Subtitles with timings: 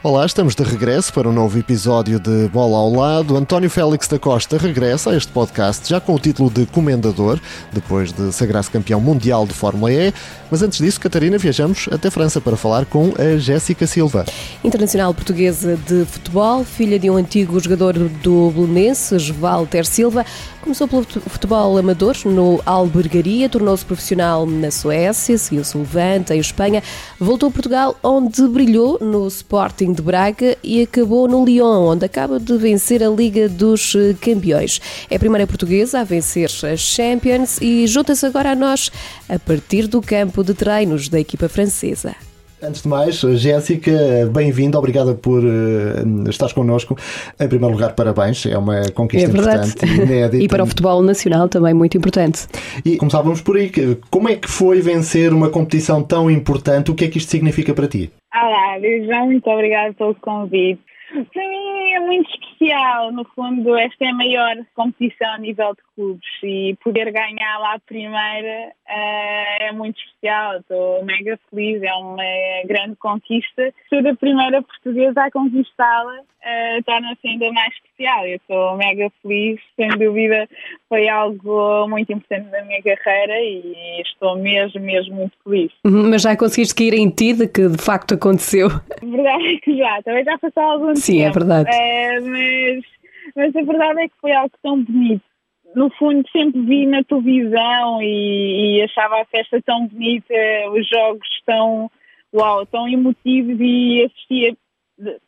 [0.00, 3.36] Olá, estamos de regresso para um novo episódio de Bola ao Lado.
[3.36, 7.40] António Félix da Costa regressa a este podcast já com o título de Comendador,
[7.72, 10.14] depois de sagrar-se campeão mundial de Fórmula E.
[10.52, 14.24] Mas antes disso, Catarina, viajamos até França para falar com a Jéssica Silva.
[14.62, 20.24] Internacional portuguesa de futebol, filha de um antigo jogador do Belenenses, Walter Silva,
[20.68, 26.82] começou pelo futebol amador no Albergaria, tornou-se profissional na Suécia, seguiu-se o Levante, em Espanha,
[27.18, 32.38] voltou a Portugal, onde brilhou no Sporting de Braga e acabou no Lyon, onde acaba
[32.38, 34.78] de vencer a Liga dos Campeões.
[35.08, 38.92] É a primeira portuguesa a vencer as Champions e junta-se agora a nós
[39.26, 42.14] a partir do campo de treinos da equipa francesa.
[42.60, 43.92] Antes de mais, Jéssica,
[44.34, 46.96] bem-vinda, obrigada por uh, estares connosco.
[47.38, 50.36] Em primeiro lugar, parabéns, é uma conquista é importante, inédita.
[50.42, 52.48] e para o futebol nacional também muito importante.
[52.84, 53.70] E começávamos por aí,
[54.10, 56.90] como é que foi vencer uma competição tão importante?
[56.90, 58.10] O que é que isto significa para ti?
[58.34, 60.87] Olá, já muito obrigada pelo convite.
[61.08, 65.82] Para mim é muito especial, no fundo, esta é a maior competição a nível de
[65.94, 70.58] clubes e poder ganhar lá a primeira uh, é muito especial.
[70.58, 72.22] Estou mega feliz, é uma
[72.66, 73.72] grande conquista.
[73.88, 78.26] Ser a primeira portuguesa a conquistá-la uh, torna-se ainda mais especial.
[78.26, 80.48] Eu estou mega feliz, sem dúvida
[80.88, 85.72] foi algo muito importante na minha carreira e estou mesmo, mesmo muito feliz.
[85.84, 88.68] Uhum, mas já conseguiste cair em ti de que de facto aconteceu?
[89.02, 91.40] Verdade é que já, também já passou algum Sim, é tempo.
[91.40, 91.70] Sim, é verdade.
[91.70, 92.84] Uh, mas,
[93.36, 95.22] mas a verdade é que foi algo tão bonito
[95.76, 100.34] no fundo sempre vi na televisão e, e, achava a festa tão bonita,
[100.72, 101.90] os jogos tão
[102.34, 104.56] uau, tão emotivos e assistia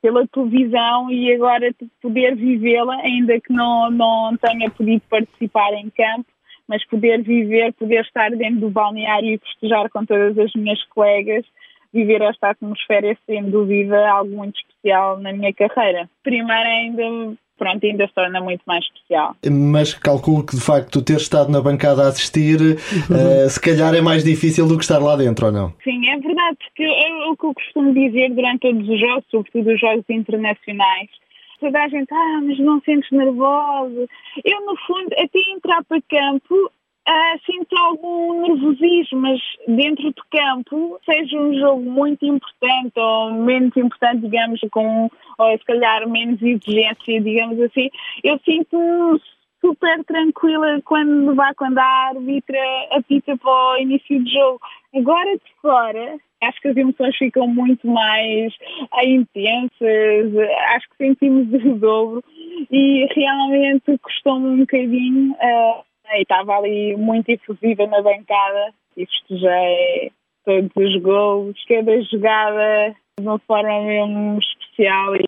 [0.02, 6.26] pela televisão e agora poder vivê-la, ainda que não, não tenha podido participar em campo,
[6.68, 11.44] mas poder viver, poder estar dentro do balneário e festejar com todas as minhas colegas,
[11.92, 16.08] viver esta atmosfera é sem dúvida algo muito especial na minha carreira.
[16.22, 19.36] Primeiro ainda pronto, ainda se torna muito mais especial.
[19.48, 23.44] Mas calculo que de facto ter estado na bancada a assistir, uhum.
[23.44, 25.72] uh, se calhar é mais difícil do que estar lá dentro, ou não?
[25.84, 29.70] Sim, é verdade, porque é o que eu costumo dizer durante todos os jogos, sobretudo
[29.70, 31.10] os jogos internacionais.
[31.60, 34.08] Toda a gente, ah, mas não sentes nervoso.
[34.42, 36.72] Eu, no fundo, até entrar para campo,
[37.10, 43.76] Uh, sinto algum nervosismo, mas dentro do campo, seja um jogo muito importante ou menos
[43.76, 47.90] importante, digamos, com, ou se calhar menos exigência, digamos assim,
[48.22, 49.20] eu sinto-me
[49.60, 52.58] super tranquila quando vá, quando a árbitra
[52.92, 54.60] apita para o início do jogo.
[54.94, 58.54] Agora de fora, acho que as emoções ficam muito mais
[59.02, 60.36] intensas,
[60.76, 62.24] acho que sentimos o dobro
[62.70, 65.32] e realmente custou-me um bocadinho.
[65.32, 68.72] Uh, e estava ali muito efusiva na bancada.
[68.96, 70.12] E festejei
[70.44, 74.69] todos os gols, cada jogada de uma forma mesmo especial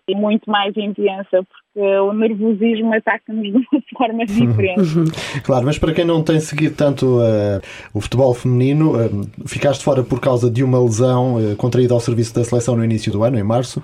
[0.07, 5.11] e muito mais intensa, porque o nervosismo ataca-nos de uma forma diferente.
[5.43, 7.61] claro, mas para quem não tem seguido tanto uh,
[7.93, 12.33] o futebol feminino, uh, ficaste fora por causa de uma lesão uh, contraída ao serviço
[12.35, 13.81] da seleção no início do ano, em março,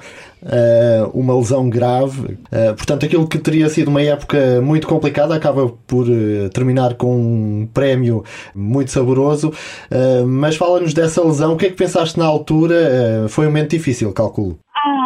[1.14, 2.38] uma lesão grave.
[2.78, 6.06] portanto, aquilo que teria sido uma época muito complicada acaba por
[6.54, 8.24] terminar com um prémio
[8.56, 9.52] muito saboroso.
[10.26, 13.28] mas fala-nos dessa lesão, o que é que pensaste na altura?
[13.28, 14.58] foi um momento difícil, calculo.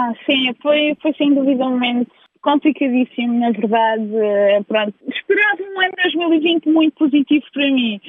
[0.04, 4.06] Ah, sim, foi, foi sem dúvida um momento complicadíssimo, na verdade.
[4.68, 8.02] Pronto, esperava um ano 2020 muito positivo para mim,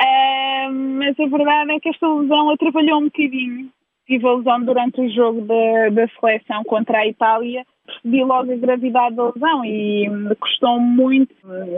[0.00, 3.68] uh, mas a verdade é que esta lesão atrapalhou um bocadinho.
[4.06, 8.56] Tive a lesão durante o jogo da, da seleção contra a Itália, percebi logo a
[8.56, 11.34] gravidade da lesão e me custou muito.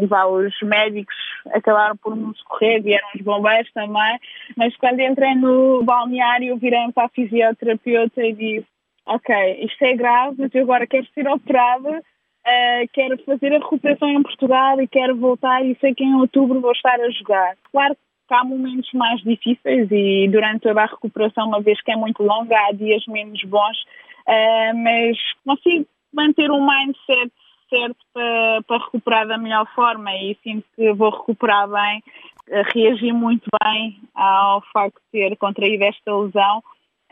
[0.09, 1.17] Vá, os médicos
[1.53, 4.21] acabaram por me socorrer, vieram os bombeiros também,
[4.57, 8.74] mas quando entrei no balneário, virei para a fisioterapeuta e disse
[9.07, 14.09] ok, isto é grave, mas eu agora quero ser operada, uh, quero fazer a recuperação
[14.09, 17.57] em Portugal e quero voltar e sei que em outubro vou estar a jogar.
[17.71, 21.97] Claro que há momentos mais difíceis e durante toda a recuperação, uma vez que é
[21.97, 23.79] muito longa, há dias menos bons,
[24.27, 27.33] uh, mas consigo manter um mindset
[27.69, 32.03] certo para, para recuperar da melhor forma e sinto que vou recuperar bem.
[32.47, 36.63] Reagi muito bem ao facto de ter contraído esta lesão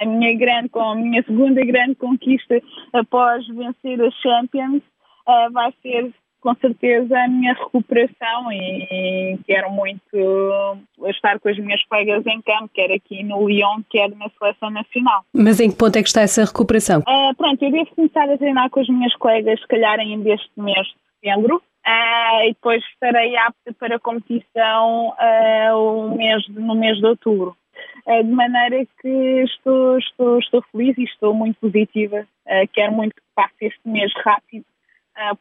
[0.03, 2.61] a minha grande, com a minha segunda grande conquista
[2.93, 4.83] após vencer a Champions,
[5.27, 6.13] uh, vai ser
[6.43, 10.77] com certeza a minha recuperação e, e, quero muito
[11.07, 15.25] estar com as minhas colegas em campo, quer aqui no Lyon, quer na seleção nacional.
[15.33, 17.01] Mas em que ponto é que está essa recuperação?
[17.01, 20.51] Uh, pronto, eu devo começar a treinar com as minhas colegas, se calhar ainda este
[20.57, 21.63] mês de setembro.
[21.85, 27.57] Uh, e depois estarei apta para competição uh, o mês, no mês de outubro.
[28.07, 29.09] Uh, de maneira que
[29.45, 32.27] estou, estou, estou feliz e estou muito positiva.
[32.73, 34.65] quero muito que passe este mês rápido,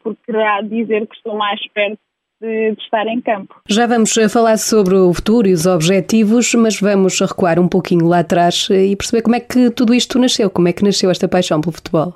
[0.04, 2.00] porque querá dizer que estou mais perto
[2.40, 3.56] de, de, estar em campo.
[3.68, 8.20] Já vamos falar sobre o futuro e os objetivos, mas vamos recuar um pouquinho lá
[8.20, 11.62] atrás e perceber como é que tudo isto nasceu, como é que nasceu esta paixão
[11.62, 12.16] pelo futebol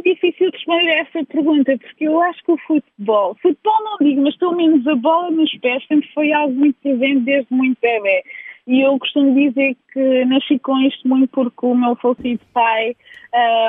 [0.00, 4.22] muito difícil responder a essa pergunta, porque eu acho que o futebol, futebol não digo,
[4.22, 8.22] mas pelo menos a bola nos pés sempre foi algo muito presente desde muito bebê.
[8.70, 12.94] E eu costumo dizer que nasci com isto muito porque o meu falecido pai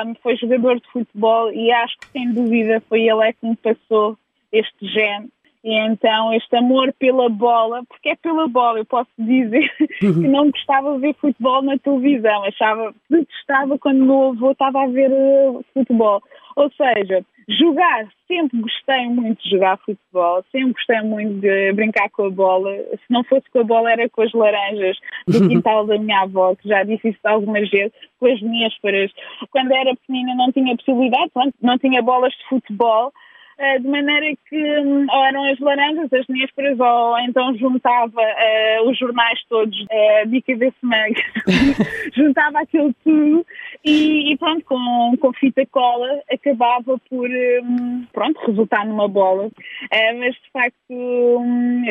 [0.06, 3.56] um, foi jogador de futebol e acho que sem dúvida foi ele é que me
[3.56, 4.16] passou
[4.52, 5.28] este gene
[5.64, 9.68] e então este amor pela bola, porque é pela bola, eu posso dizer
[10.02, 10.22] uhum.
[10.22, 14.84] que não gostava de ver futebol na televisão, achava, detestava quando o meu avô estava
[14.84, 16.22] a ver uh, futebol.
[16.56, 22.26] Ou seja, jogar, sempre gostei muito de jogar futebol, sempre gostei muito de brincar com
[22.26, 22.70] a bola.
[22.92, 26.54] Se não fosse com a bola, era com as laranjas do quintal da minha avó,
[26.54, 29.10] que já disse isso algumas vezes, com as minhas paras.
[29.50, 33.12] Quando era pequenina não tinha possibilidade, não tinha bolas de futebol,
[33.58, 38.90] eh, de maneira que hum, ou eram as laranjas, as nésperas, ou então juntava uh,
[38.90, 41.14] os jornais todos, uh, Bica desse Mag,
[42.16, 43.46] juntava aquilo tudo
[43.84, 49.46] e, e, pronto, com, com fita cola acabava por, um, pronto, resultar numa bola.
[49.46, 51.82] Uh, mas de facto, um,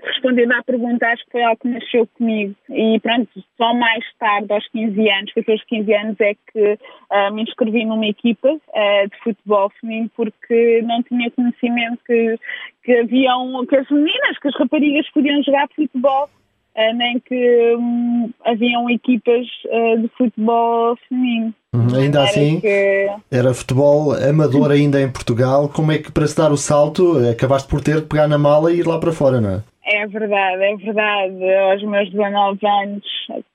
[0.00, 2.54] respondendo à pergunta, acho que foi algo que nasceu comigo.
[2.70, 6.78] E pronto, só mais tarde, aos 15 anos, 14, 15 anos, é que
[7.10, 12.38] uh, me inscrevi numa equipa uh, de futebol feminino porque não tinha conhecimento que,
[12.84, 16.28] que haviam, que as meninas, que as raparigas podiam jogar futebol.
[16.74, 19.46] Uh, nem que um, haviam equipas
[20.00, 21.54] de futebol feminino.
[21.74, 23.08] Uhum, ainda assim, que...
[23.30, 25.68] era futebol amador ainda em Portugal.
[25.68, 28.72] Como é que para se dar o salto acabaste por ter de pegar na mala
[28.72, 29.62] e ir lá para fora, não é?
[29.84, 31.54] É verdade, é verdade.
[31.70, 33.04] Aos meus 19 anos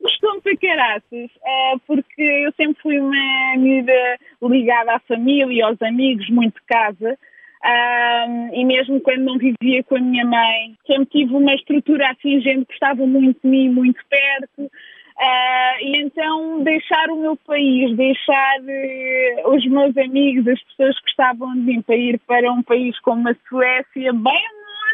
[0.01, 6.29] costumo para caraças, é, porque eu sempre fui uma miúda ligada à família, aos amigos,
[6.29, 7.17] muito de casa.
[7.65, 12.39] Um, e mesmo quando não vivia com a minha mãe, sempre tive uma estrutura assim,
[12.39, 14.71] gente que gostava muito de mim, muito perto.
[15.19, 21.05] Uh, e então deixar o meu país, deixar uh, os meus amigos, as pessoas que
[21.05, 24.43] gostavam de mim para ir para um país como a Suécia, bem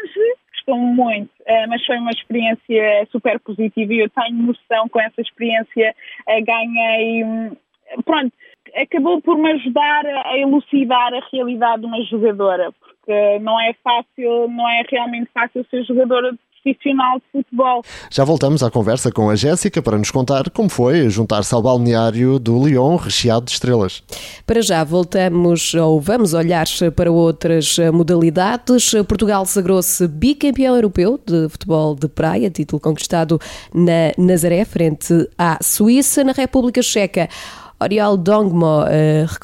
[0.00, 4.98] longe, gostou muito, uh, mas foi uma experiência super positiva e eu tenho noção com
[4.98, 5.94] essa experiência
[6.26, 7.22] uh, ganhei.
[7.22, 7.56] Um,
[8.06, 8.32] pronto,
[8.76, 14.48] acabou por me ajudar a elucidar a realidade de uma jogadora, porque não é fácil,
[14.48, 17.82] não é realmente fácil ser jogadora de profissional de futebol.
[18.10, 22.38] Já voltamos à conversa com a Jéssica para nos contar como foi juntar-se ao balneário
[22.38, 24.02] do Lyon recheado de estrelas.
[24.46, 26.64] Para já voltamos ou vamos olhar
[26.96, 28.92] para outras modalidades.
[29.06, 33.38] Portugal sagrou-se bicampeão europeu de futebol de praia, título conquistado
[33.74, 37.28] na Nazaré frente à Suíça, na República Checa.
[37.80, 38.84] Oriol Dongmo,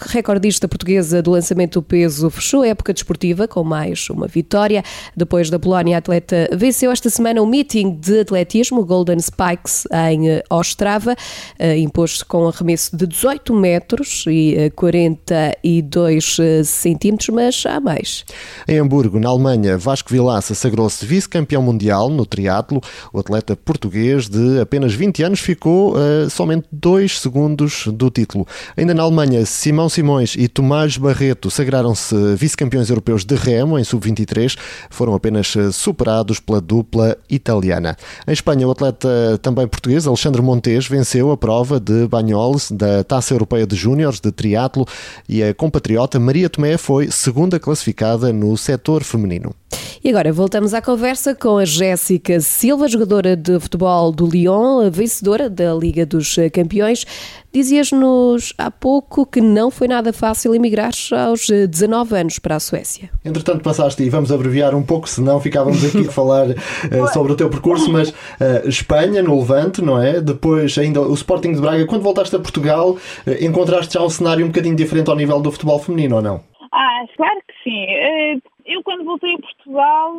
[0.08, 4.82] recordista portuguesa do lançamento do peso, fechou a época desportiva com mais uma vitória.
[5.16, 10.28] Depois da Polónia, a atleta venceu esta semana o meeting de atletismo Golden Spikes em
[10.28, 11.14] eh, Ostrava,
[11.58, 18.24] eh, imposto com arremesso de 18 metros e 42 eh, centímetros, mas há mais.
[18.66, 22.80] Em Hamburgo, na Alemanha, Vasco Vilaça sagrou-se vice-campeão mundial no triatlo.
[23.12, 28.46] O atleta português de apenas 20 anos ficou uh, somente 2 segundos do título título.
[28.76, 34.56] Ainda na Alemanha, Simão Simões e Tomás Barreto sagraram-se vice-campeões europeus de remo em sub-23,
[34.88, 37.96] foram apenas eh, superados pela dupla italiana.
[38.26, 43.34] Em Espanha, o atleta também português, Alexandre Montes, venceu a prova de Banholes da Taça
[43.34, 44.86] Europeia de Júniores de triatlo
[45.28, 49.54] e a compatriota Maria Tomé foi segunda classificada no setor feminino.
[50.02, 55.50] E agora voltamos à conversa com a Jéssica Silva, jogadora de futebol do Lyon, vencedora
[55.50, 57.04] da Liga dos Campeões.
[57.52, 60.92] Dizias-nos há pouco que não foi nada fácil emigrar
[61.26, 63.10] aos 19 anos para a Suécia.
[63.22, 67.36] Entretanto, passaste, e vamos abreviar um pouco, senão ficávamos aqui a falar uh, sobre o
[67.36, 70.20] teu percurso, mas uh, Espanha, no Levante, não é?
[70.20, 71.84] Depois ainda o Sporting de Braga.
[71.84, 75.52] Quando voltaste a Portugal, uh, encontraste já um cenário um bocadinho diferente ao nível do
[75.52, 76.40] futebol feminino, ou não?
[76.72, 79.38] Ah, claro que sim eu quando voltei a
[79.70, 80.12] Portugal,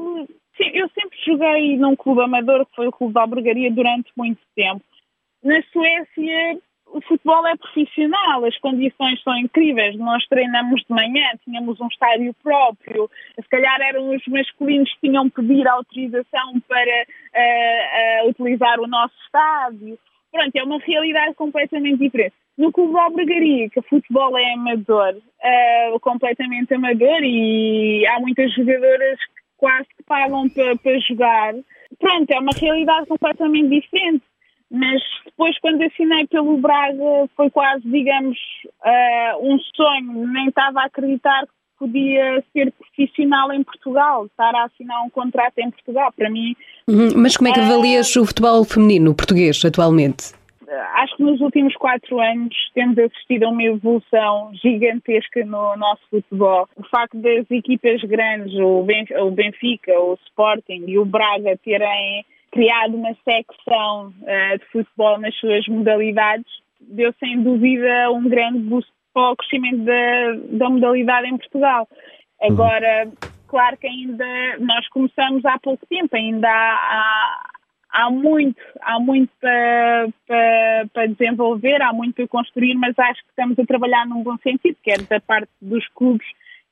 [0.56, 4.40] sim, eu sempre joguei num clube amador, que foi o Clube da Albergaria, durante muito
[4.56, 4.82] tempo.
[5.44, 9.98] Na Suécia, o futebol é profissional, as condições são incríveis.
[9.98, 15.30] Nós treinamos de manhã, tínhamos um estádio próprio, se calhar eram os masculinos que tinham
[15.30, 20.00] que pedir autorização para uh, uh, utilizar o nosso estádio.
[20.32, 22.36] pronto, é uma realidade completamente diferente.
[22.58, 29.20] No Clube Albergaria, que o futebol é amador, uh, completamente amador, e há muitas jogadoras
[29.62, 31.54] quase que pagam para, para jogar.
[32.00, 34.24] Pronto, é uma realidade completamente diferente.
[34.72, 40.28] Mas depois, quando assinei pelo Braga, foi quase, digamos, uh, um sonho.
[40.28, 45.60] Nem estava a acreditar que podia ser profissional em Portugal, estar a assinar um contrato
[45.60, 46.12] em Portugal.
[46.14, 46.56] Para mim.
[46.88, 47.10] Uhum.
[47.18, 50.41] Mas como é que avalias uh, o futebol feminino português atualmente?
[50.96, 56.68] Acho que nos últimos quatro anos temos assistido a uma evolução gigantesca no nosso futebol.
[56.76, 58.84] O facto das equipas grandes, o
[59.32, 65.66] Benfica, o Sporting e o Braga terem criado uma secção uh, de futebol nas suas
[65.68, 71.88] modalidades deu sem dúvida um grande boost para o crescimento da, da modalidade em Portugal.
[72.42, 73.12] Agora,
[73.48, 77.51] claro que ainda nós começamos há pouco tempo, ainda há, há
[78.10, 83.60] muito, há muito para, para, para, desenvolver, há muito para construir, mas acho que estamos
[83.60, 86.26] a trabalhar num bom sentido, quer da parte dos clubes,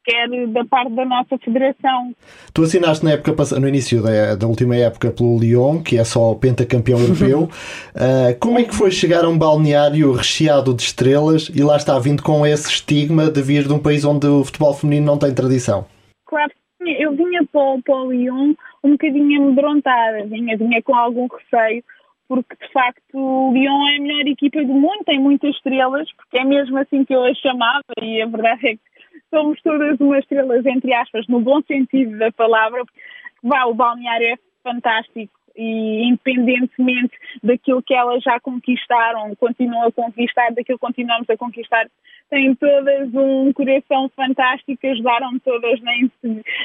[0.05, 2.15] quer da parte da nossa federação.
[2.53, 6.33] Tu assinaste na época, no início da, da última época pelo Lyon, que é só
[6.35, 7.43] pentacampeão europeu.
[7.43, 11.99] uh, como é que foi chegar a um balneário recheado de estrelas e lá está
[11.99, 15.33] vindo com esse estigma de vir de um país onde o futebol feminino não tem
[15.33, 15.85] tradição?
[16.25, 21.83] Claro, eu vinha para, para o Lyon um bocadinho amedrontada, vinha, vinha com algum receio,
[22.27, 26.38] porque de facto o Lyon é a melhor equipa do mundo, tem muitas estrelas, porque
[26.38, 28.81] é mesmo assim que eu a chamava, e a verdade é que
[29.33, 32.83] somos todas umas estrelas, entre aspas, no bom sentido da palavra.
[33.43, 40.50] Vá, o balneário é fantástico e independentemente daquilo que elas já conquistaram, continuam a conquistar,
[40.50, 41.88] daquilo que continuamos a conquistar,
[42.29, 45.79] têm todas um coração fantástico, ajudaram-me todas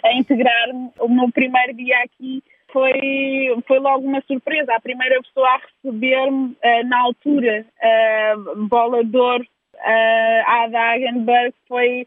[0.04, 0.90] a integrar-me.
[1.00, 4.74] O meu primeiro dia aqui foi, foi logo uma surpresa.
[4.74, 10.80] A primeira pessoa a receber-me uh, na altura, uh, bola de ouro, uh, a Ada
[10.80, 12.06] Hagenberg, foi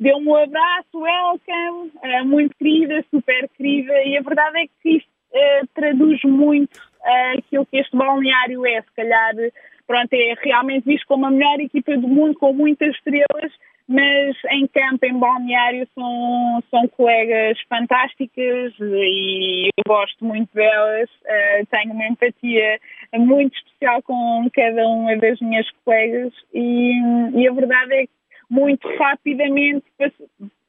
[0.00, 1.90] deu-me um abraço, welcome,
[2.26, 7.66] muito querida, super querida, e a verdade é que isto uh, traduz muito uh, aquilo
[7.66, 9.34] que este balneário é, se calhar,
[9.86, 13.52] pronto, é realmente visto como a melhor equipa do mundo, com muitas estrelas,
[13.88, 21.66] mas em campo, em balneário, são, são colegas fantásticas e eu gosto muito delas, uh,
[21.70, 22.78] tenho uma empatia
[23.14, 26.92] muito especial com cada uma das minhas colegas e,
[27.34, 28.18] e a verdade é que
[28.50, 29.84] muito rapidamente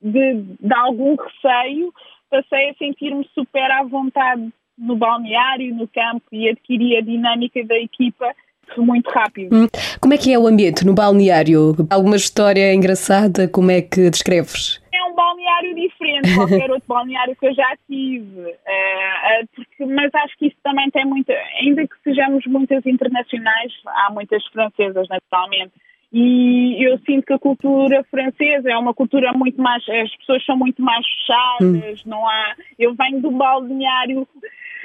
[0.02, 1.94] de, de algum receio,
[2.30, 7.78] passei a sentir-me super à vontade no balneário, no campo e adquiri a dinâmica da
[7.78, 8.34] equipa
[8.78, 9.56] muito rápido.
[9.56, 9.68] Hum.
[10.00, 11.76] Como é que é o ambiente no balneário?
[11.90, 13.48] Alguma história engraçada?
[13.48, 14.82] Como é que descreves?
[14.94, 20.14] É um balneário diferente de qualquer outro balneário que eu já tive, uh, porque, mas
[20.14, 25.74] acho que isso também tem muita, ainda que sejamos muitas internacionais, há muitas francesas naturalmente,
[26.12, 29.88] e eu sinto que a cultura francesa é uma cultura muito mais.
[29.88, 32.10] As pessoas são muito mais fechadas, hum.
[32.10, 32.56] não há.
[32.78, 34.28] Eu venho do balneário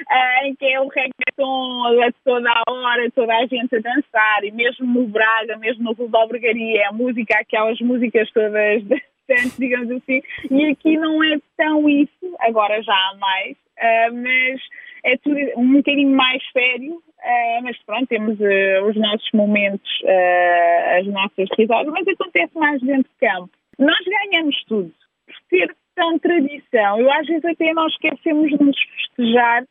[0.01, 4.43] uh, em que é o reggaeton a toda a hora, toda a gente a dançar,
[4.43, 8.83] e mesmo no Braga, mesmo no Clube da Albergaria, é a música, aquelas músicas todas
[8.83, 14.61] dançantes, digamos assim, e aqui não é tão isso, agora já há mais, uh, mas
[15.03, 20.99] é tudo um bocadinho mais sério, Uh, mas pronto, temos uh, os nossos momentos, uh,
[20.99, 23.49] as nossas risadas, mas acontece mais dentro de campo.
[23.79, 24.93] Nós ganhamos tudo,
[25.25, 26.99] por ter tão tradição.
[26.99, 29.63] Eu às vezes até nós esquecemos de nos festejar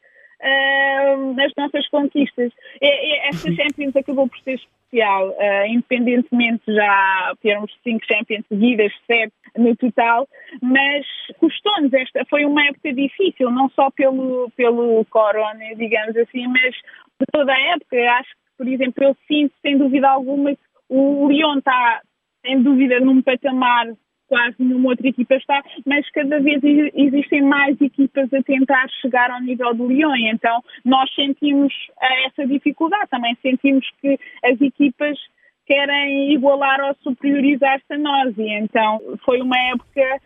[1.37, 2.53] nas nossas conquistas.
[2.83, 5.35] E, e, esta Champions acabou por ser especial,
[5.69, 10.29] independentemente já termos cinco Champions seguidas, sete no total,
[10.61, 11.07] mas
[11.39, 16.75] custou-nos esta, foi uma época difícil, não só pelo, pelo corona, digamos assim, mas
[17.21, 17.97] de toda a época.
[18.19, 22.01] Acho que, por exemplo, eu sinto, sem dúvida alguma, que o Lyon está,
[22.45, 23.89] sem dúvida, num patamar
[24.27, 26.61] quase nenhuma outra equipa está, mas cada vez
[26.95, 32.47] existem mais equipas a tentar chegar ao nível do Lyon, então nós sentimos eh, essa
[32.47, 35.19] dificuldade, também sentimos que as equipas
[35.67, 40.21] querem igualar ou superiorizar-se a nós, e então foi uma época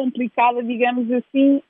[0.00, 1.62] complicada, digamos assim,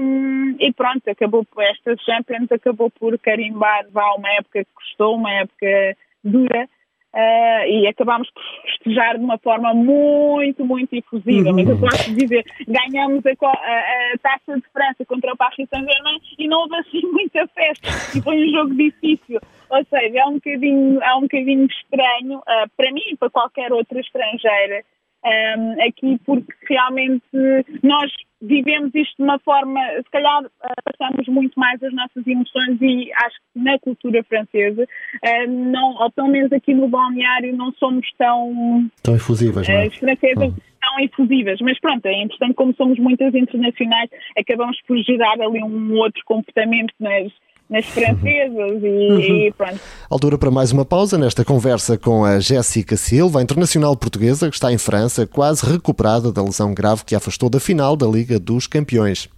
[0.00, 5.16] um, e pronto, acabou por esta Champions, acabou por carimbar vá uma época que custou,
[5.16, 6.68] uma época dura,
[7.14, 11.50] Uh, e acabámos por festejar de uma forma muito, muito efusiva.
[11.50, 16.20] Mas eu posso dizer, ganhamos a, a, a, taça de França contra o Paris Saint-Germain
[16.38, 17.88] e não houve assim muita festa.
[18.14, 19.40] E foi um jogo difícil.
[19.70, 23.72] Ou seja, é um bocadinho, é um bocadinho estranho, uh, para mim e para qualquer
[23.72, 24.84] outra estrangeira,
[25.26, 27.24] um, aqui porque realmente
[27.82, 30.44] nós vivemos isto de uma forma, se calhar
[30.84, 34.86] passamos muito mais as nossas emoções e acho que na cultura francesa,
[35.48, 38.88] não, ou pelo menos aqui no balneário, não somos tão...
[39.02, 39.86] Tão efusivas, não é?
[39.86, 40.54] As francesas uhum.
[40.80, 45.94] tão efusivas, mas pronto, é importante como somos muitas internacionais, acabamos por gerar ali um
[45.94, 47.32] outro comportamento nas
[47.68, 49.20] nas francesas e, uhum.
[49.20, 49.80] e pronto.
[50.08, 54.72] Altura para mais uma pausa nesta conversa com a Jéssica Silva, internacional portuguesa que está
[54.72, 58.66] em França, quase recuperada da lesão grave que a afastou da final da Liga dos
[58.66, 59.28] Campeões.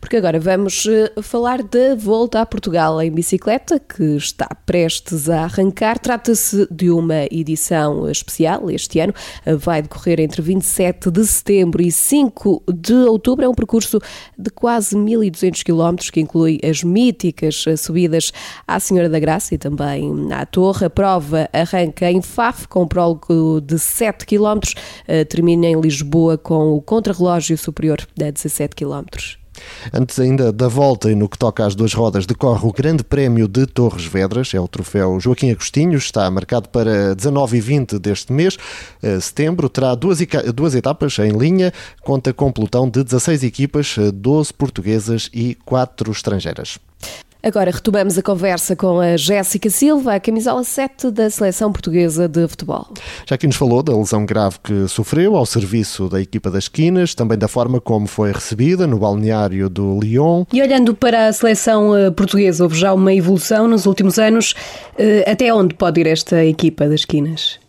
[0.00, 5.44] Porque agora vamos eh, falar da volta a Portugal em bicicleta, que está prestes a
[5.44, 5.98] arrancar.
[5.98, 9.14] Trata-se de uma edição especial este ano.
[9.58, 13.44] Vai decorrer entre 27 de setembro e 5 de outubro.
[13.44, 13.98] É um percurso
[14.38, 18.32] de quase 1.200 km, que inclui as míticas subidas
[18.66, 20.86] à Senhora da Graça e também à Torre.
[20.86, 24.60] A prova arranca em Faf, com um prólogo de 7 km,
[25.06, 29.41] eh, termina em Lisboa com o contrarrelógio superior a 17 km.
[29.92, 33.48] Antes ainda da volta e no que toca às duas rodas, decorre o Grande Prémio
[33.48, 38.32] de Torres Vedras, é o troféu Joaquim Agostinho, está marcado para 19 e 20 deste
[38.32, 38.56] mês.
[39.02, 40.18] Eh, setembro terá duas,
[40.54, 45.54] duas etapas em linha, conta com um pelotão de 16 equipas, 12 eh, portuguesas e
[45.64, 46.78] 4 estrangeiras.
[47.44, 52.46] Agora retomamos a conversa com a Jéssica Silva, a camisola 7 da Seleção Portuguesa de
[52.46, 52.86] Futebol.
[53.26, 57.16] Já que nos falou da lesão grave que sofreu ao serviço da equipa das esquinas,
[57.16, 60.44] também da forma como foi recebida no balneário do Lyon.
[60.52, 64.54] E olhando para a Seleção eh, Portuguesa, houve já uma evolução nos últimos anos.
[64.96, 67.61] Eh, até onde pode ir esta equipa das esquinas?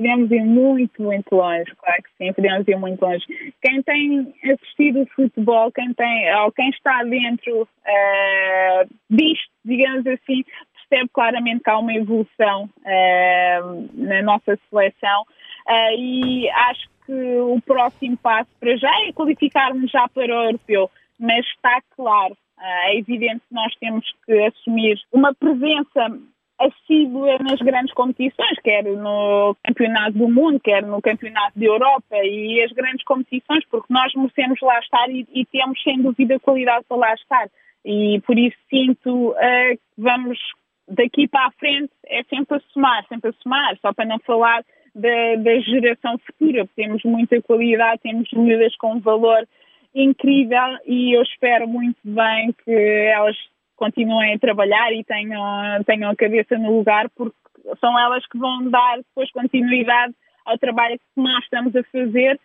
[0.00, 3.26] Podemos ir muito, muito longe, claro que sim, podemos ir muito longe.
[3.60, 10.42] Quem tem assistido futebol, quem tem, ou quem está dentro uh, disto, digamos assim,
[10.88, 15.22] percebe claramente que há uma evolução uh, na nossa seleção
[15.68, 20.90] uh, e acho que o próximo passo para já é qualificarmos já para o europeu,
[21.18, 26.18] mas está claro, é evidente que nós temos que assumir uma presença
[26.60, 32.62] assídua nas grandes competições, quer no Campeonato do Mundo, quer no Campeonato da Europa e
[32.62, 36.96] as grandes competições, porque nós merecemos lá estar e, e temos sem dúvida qualidade para
[36.98, 37.48] lá estar.
[37.84, 39.36] E por isso sinto uh,
[39.72, 40.38] que vamos
[40.86, 44.62] daqui para a frente é sempre a somar, sempre a somar, só para não falar
[44.94, 49.48] da, da geração futura, porque temos muita qualidade, temos miúdas com valor
[49.94, 53.36] incrível e eu espero muito bem que elas
[53.80, 55.42] continuem a trabalhar e tenham,
[55.86, 57.34] tenham a cabeça no lugar, porque
[57.80, 60.14] são elas que vão dar depois continuidade
[60.44, 62.38] ao trabalho que nós estamos a fazer.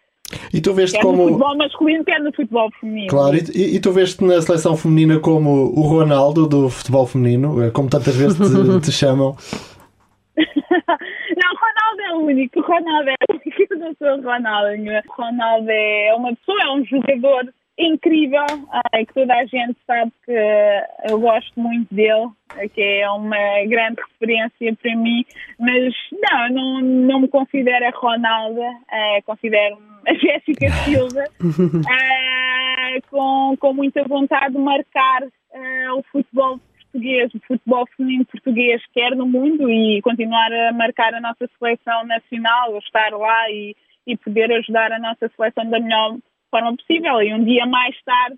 [0.53, 1.17] E tu veste quer como.
[1.17, 3.09] no futebol masculino, quer no futebol feminino.
[3.09, 7.71] Claro, e, e tu veste na seleção feminina como o Ronaldo do futebol feminino, eh,
[7.71, 9.35] como tantas vezes te, te chamam.
[10.35, 12.61] não, Ronaldo é o único.
[12.61, 13.45] Ronaldo é o único.
[13.69, 14.69] Eu não sou Ronaldo.
[15.09, 18.45] Ronaldo é uma pessoa, é um jogador incrível,
[19.07, 20.31] que toda a gente sabe que
[21.09, 22.29] eu gosto muito dele,
[22.73, 25.25] que é uma grande referência para mim,
[25.59, 33.57] mas não, não, não me considero a Ronaldo, uh, considero a Jéssica Silva, uh, com,
[33.59, 36.59] com muita vontade de marcar uh, o futebol
[36.95, 42.05] português, o futebol feminino português, quer no mundo e continuar a marcar a nossa seleção
[42.05, 43.75] nacional, estar lá e,
[44.07, 46.17] e poder ajudar a nossa seleção da melhor
[46.49, 47.21] forma possível.
[47.21, 48.37] E um dia mais tarde,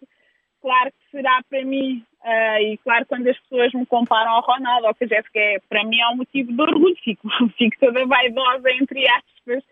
[0.61, 4.87] claro que será para mim, uh, e claro, quando as pessoas me comparam ao Ronaldo,
[4.87, 8.05] ou que a Jéssica é, para mim é um motivo de orgulho, fico, fico toda
[8.05, 9.63] vaidosa, entre aspas,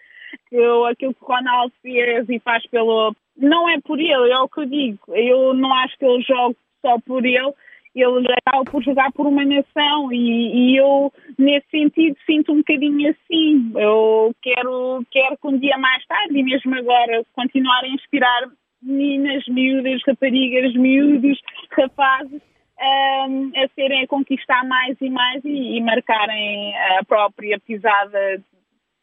[0.49, 3.15] que eu, aquilo que o Ronaldo fez e faz pelo.
[3.37, 4.99] Não é por ele, é o que eu digo.
[5.09, 7.53] Eu não acho que ele jogue só por ele,
[7.95, 13.09] ele acaba por jogar por uma nação e, e, eu, nesse sentido, sinto um bocadinho
[13.09, 13.71] assim.
[13.75, 18.49] Eu quero, quero que um dia mais tarde, e mesmo agora, continuar a inspirar
[18.81, 21.39] meninas, miúdas, raparigas, miúdos,
[21.71, 22.41] rapazes,
[22.77, 28.43] um, a serem a conquistar mais e mais e, e marcarem a própria pisada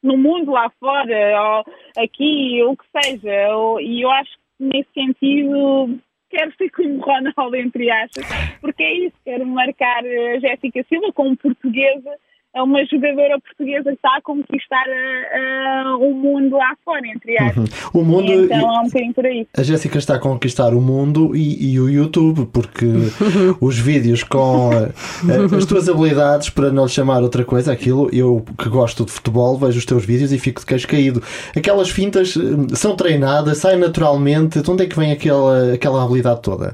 [0.03, 3.47] no mundo lá fora, ou aqui, ou o que seja.
[3.81, 5.99] E eu acho que nesse sentido
[6.33, 8.27] quero ser como Ronaldo, entre aspas,
[8.61, 12.11] porque é isso, quero marcar a Jéssica Silva como portuguesa
[12.55, 17.39] é uma jogadora portuguesa que está a conquistar uh, uh, o mundo lá fora, entre
[17.39, 17.71] aspas.
[17.95, 18.01] Uhum.
[18.01, 19.47] O mundo, e então é um bocadinho por aí.
[19.57, 22.87] A Jéssica está a conquistar o mundo e, e o YouTube, porque
[23.61, 28.45] os vídeos com uh, as tuas habilidades, para não lhe chamar outra coisa, aquilo, eu
[28.59, 31.23] que gosto de futebol, vejo os teus vídeos e fico de queixo caído.
[31.57, 32.35] Aquelas fintas
[32.75, 34.61] são treinadas, saem naturalmente.
[34.61, 36.73] De onde é que vem aquela, aquela habilidade toda?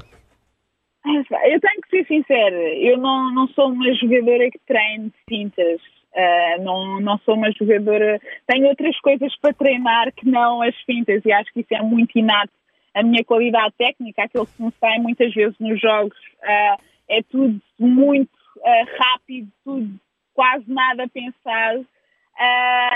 [1.05, 5.79] Eu tenho que ser sincera, eu não, não sou uma jogadora que treine fintas.
[6.11, 11.23] Uh, não, não sou uma jogadora, tenho outras coisas para treinar que não as fintas
[11.23, 12.51] e acho que isso é muito inato.
[12.95, 17.61] A minha qualidade técnica, aquilo que me sai muitas vezes nos jogos, uh, é tudo
[17.79, 19.87] muito uh, rápido, tudo
[20.33, 21.85] quase nada pensado.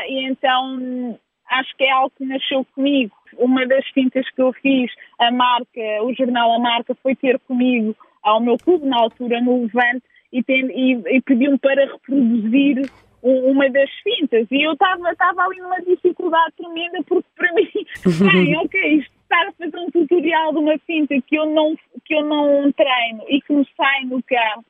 [0.10, 1.20] e então
[1.52, 3.16] acho que é algo que nasceu comigo.
[3.38, 7.96] Uma das fintas que eu fiz, a marca, o jornal A Marca, foi ter comigo
[8.24, 12.90] ao meu clube, na altura, no Levante, e, e, e pediu-me para reproduzir
[13.22, 17.70] uma das fintas e eu estava ali numa dificuldade tremenda porque para mim,
[18.20, 22.26] bem, ok, estar a fazer um tutorial de uma finta que eu não, que eu
[22.26, 24.66] não treino e que me sai no campo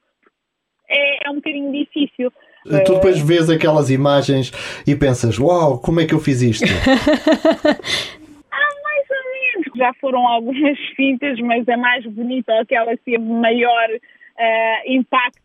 [0.88, 2.32] é, é um bocadinho difícil.
[2.64, 4.52] Tu depois vês aquelas imagens
[4.88, 6.64] e pensas, uau, como é que eu fiz isto?
[8.52, 9.63] ah, mais ou menos.
[9.76, 15.42] Já foram algumas fintas, mas a mais bonita, aquela que teve maior uh, impacto,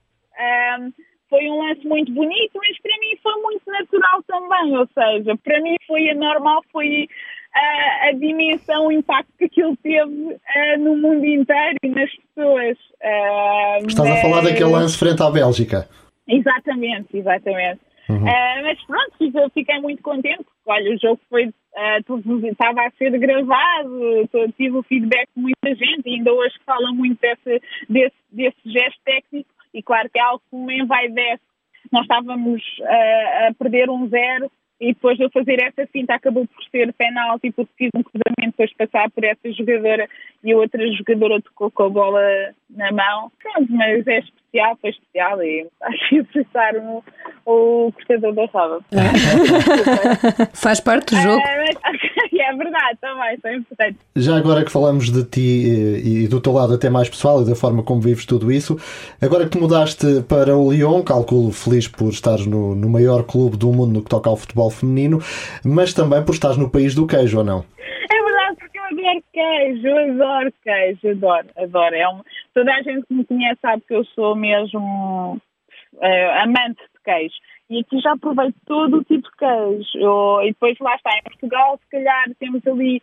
[0.81, 0.93] um,
[1.29, 4.77] foi um lance muito bonito, mas para mim foi muito natural também.
[4.77, 10.01] Ou seja, para mim foi anormal, foi uh, a dimensão, o impacto que aquilo teve
[10.05, 12.79] uh, no mundo inteiro e nas pessoas.
[13.03, 14.19] Uh, Estás mas...
[14.19, 15.89] a falar daquele lance frente à Bélgica?
[16.27, 17.81] Exatamente, exatamente.
[18.09, 18.25] Uhum.
[18.25, 23.17] Uh, mas pronto, fiquei muito contente, porque olha, o jogo foi, uh, estava a ser
[23.19, 28.59] gravado, tive o feedback de muita gente e ainda hoje fala muito desse, desse, desse
[28.65, 31.43] gesto técnico e claro que é algo que me envaidece.
[31.93, 36.47] Nós estávamos uh, a perder um zero e depois de eu fazer essa finta acabou
[36.47, 40.09] por ser penalti porque fiz um cruzamento depois de passar por essa jogadora
[40.43, 43.31] e outra jogadora tocou com a bola na mão.
[43.43, 47.05] Pronto, mas é especial, foi especial e acho que apressar o,
[47.47, 48.85] o cortador da roda.
[50.55, 51.41] Faz parte do jogo.
[51.41, 51.71] É,
[52.51, 53.99] é verdade, também, isso é importante.
[54.17, 57.55] Já agora que falamos de ti e do teu lado até mais pessoal e da
[57.55, 58.77] forma como vives tudo isso,
[59.21, 63.57] agora que te mudaste para o Lyon, calculo feliz por estares no, no maior clube
[63.57, 65.21] do mundo no que toca ao futebol feminino,
[65.65, 67.65] mas também por estares no país do queijo, ou não?
[68.11, 71.95] É verdade, porque eu adoro queijo, eu adoro queijo, adoro, adoro.
[71.95, 72.21] É um,
[72.53, 75.41] toda a gente que me conhece sabe que eu sou mesmo
[75.95, 77.35] uh, amante de queijo.
[77.71, 79.89] E aqui já provei todo o tipo de queijo.
[79.95, 83.01] Eu, e depois lá está, em Portugal, se calhar temos ali,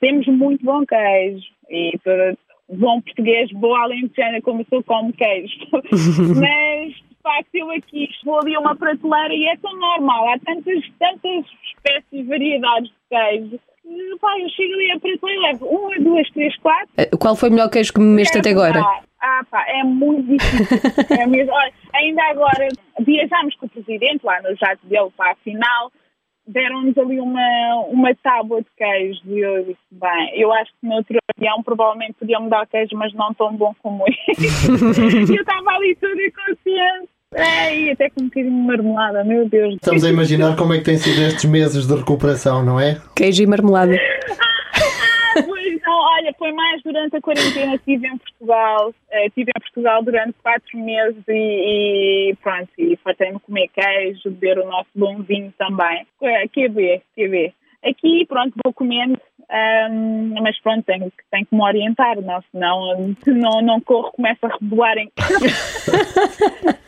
[0.00, 1.46] temos muito bom queijo.
[1.70, 2.36] E para,
[2.68, 5.56] bom português, boa alentejana, como eu sou, como queijo.
[6.38, 10.28] Mas, de facto, eu aqui vou ali uma prateleira e é tão normal.
[10.28, 13.60] Há tantas, tantas espécies, e variedades de queijo
[14.20, 16.88] Pai, eu chego ali a preto e levo uma, duas, três, quatro.
[16.96, 18.80] Eh, qual foi o melhor queijo que me meste até agora?
[19.20, 20.76] Ah, pá, é muito difícil.
[21.16, 21.52] é mesmo.
[21.52, 22.68] Olha, ainda agora
[23.00, 25.92] viajámos com o presidente lá no jato dele para a final,
[26.46, 30.94] deram-nos ali uma, uma tábua de queijo e eu disse, bem, eu acho que no
[30.94, 34.66] outro avião provavelmente podiam-me dar queijo, mas não tão bom como este.
[35.34, 39.74] eu estava ali toda consciente é, e até com um bocadinho de marmelada, meu Deus.
[39.74, 43.00] Estamos a imaginar como é que têm sido estes meses de recuperação, não é?
[43.14, 43.96] Queijo e marmelada.
[45.38, 49.60] Ah, pois não, olha, foi mais durante a quarentena, estive em Portugal, eh, estive em
[49.60, 55.22] Portugal durante quatro meses e, e pronto, e fartei-me comer queijo, beber o nosso bom
[55.22, 56.06] vinho também.
[56.18, 57.54] QB, QB.
[57.84, 59.20] Aqui, pronto, vou comendo,
[59.90, 64.56] um, mas pronto, tenho, tenho que me orientar, não, senão não, não corro, começo a
[64.60, 65.12] rebolar em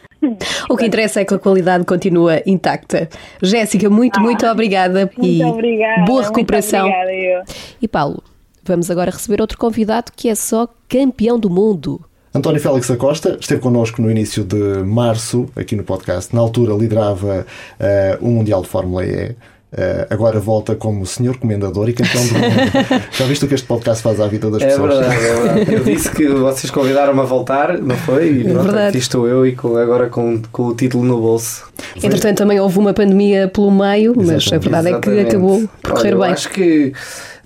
[0.68, 3.08] O que interessa é que a qualidade continua intacta.
[3.42, 6.86] Jéssica, muito, ah, muito obrigada muito e obrigada, boa recuperação.
[6.86, 7.44] Obrigada,
[7.80, 8.22] e Paulo,
[8.62, 12.04] vamos agora receber outro convidado que é só campeão do mundo.
[12.32, 16.32] António Félix da Costa esteve connosco no início de março, aqui no podcast.
[16.32, 19.34] Na altura liderava uh, o Mundial de Fórmula E.
[19.72, 23.04] Uh, agora volta como senhor comendador e campeão do mundo.
[23.12, 24.98] Já viste o que este podcast faz à vida das é pessoas?
[24.98, 25.74] Verdade, é verdade.
[25.74, 28.32] Eu disse que vocês convidaram-me a voltar, não foi?
[28.32, 31.70] E é pronto, aqui estou eu e com, agora com, com o título no bolso.
[32.02, 35.20] Entretanto, também houve uma pandemia pelo meio, mas a verdade Exatamente.
[35.20, 36.32] é que acabou por correr Olha, bem.
[36.32, 36.92] Acho que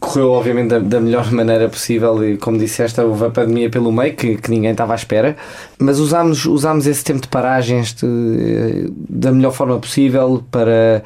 [0.00, 4.14] correu obviamente da, da, melhor maneira possível e como disseste houve a pandemia pelo meio
[4.14, 5.34] que, que ninguém estava à espera
[5.78, 11.02] mas usámos, usámos esse tempo de paragens de, da melhor forma possível para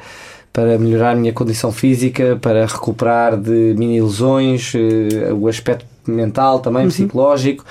[0.59, 6.59] para melhorar a minha condição física, para recuperar de mini lesões, uh, o aspecto mental
[6.59, 6.89] também, uhum.
[6.89, 7.63] psicológico.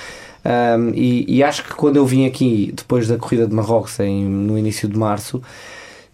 [0.44, 4.24] Um, e, e, acho que quando eu vim aqui, depois da corrida de Marrocos, em,
[4.24, 5.42] no início de março,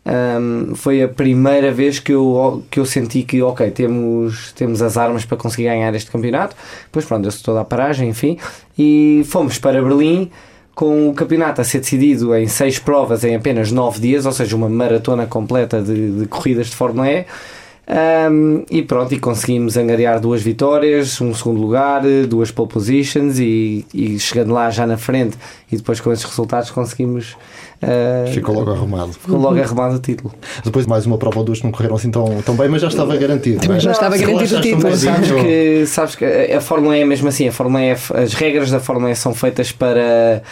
[0.05, 4.97] um, foi a primeira vez que eu, que eu senti que, ok, temos, temos as
[4.97, 6.57] armas para conseguir ganhar este campeonato.
[6.87, 8.37] Depois, pronto, deu-se toda a paragem, enfim,
[8.77, 10.29] e fomos para Berlim
[10.75, 14.57] com o campeonato a ser decidido em seis provas em apenas nove dias, ou seja,
[14.57, 17.27] uma maratona completa de, de corridas de Fórmula E.
[17.87, 23.85] Um, e pronto, e conseguimos angariar duas vitórias, um segundo lugar, duas pole positions e,
[23.93, 25.37] e chegando lá já na frente
[25.71, 27.37] e depois com esses resultados conseguimos
[27.83, 29.13] Uh, ficou logo arrumado.
[29.13, 30.33] Ficou logo arrumado o título.
[30.65, 33.17] Depois mais uma prova ou duas não correram assim tão, tão bem, mas já estava
[33.17, 33.61] garantido.
[33.69, 34.97] Mas já estava garantido o título.
[34.97, 38.71] Sabes que, sabes que a Fórmula E é mesmo assim, a Fórmula E, as regras
[38.71, 40.43] da Fórmula E são feitas para,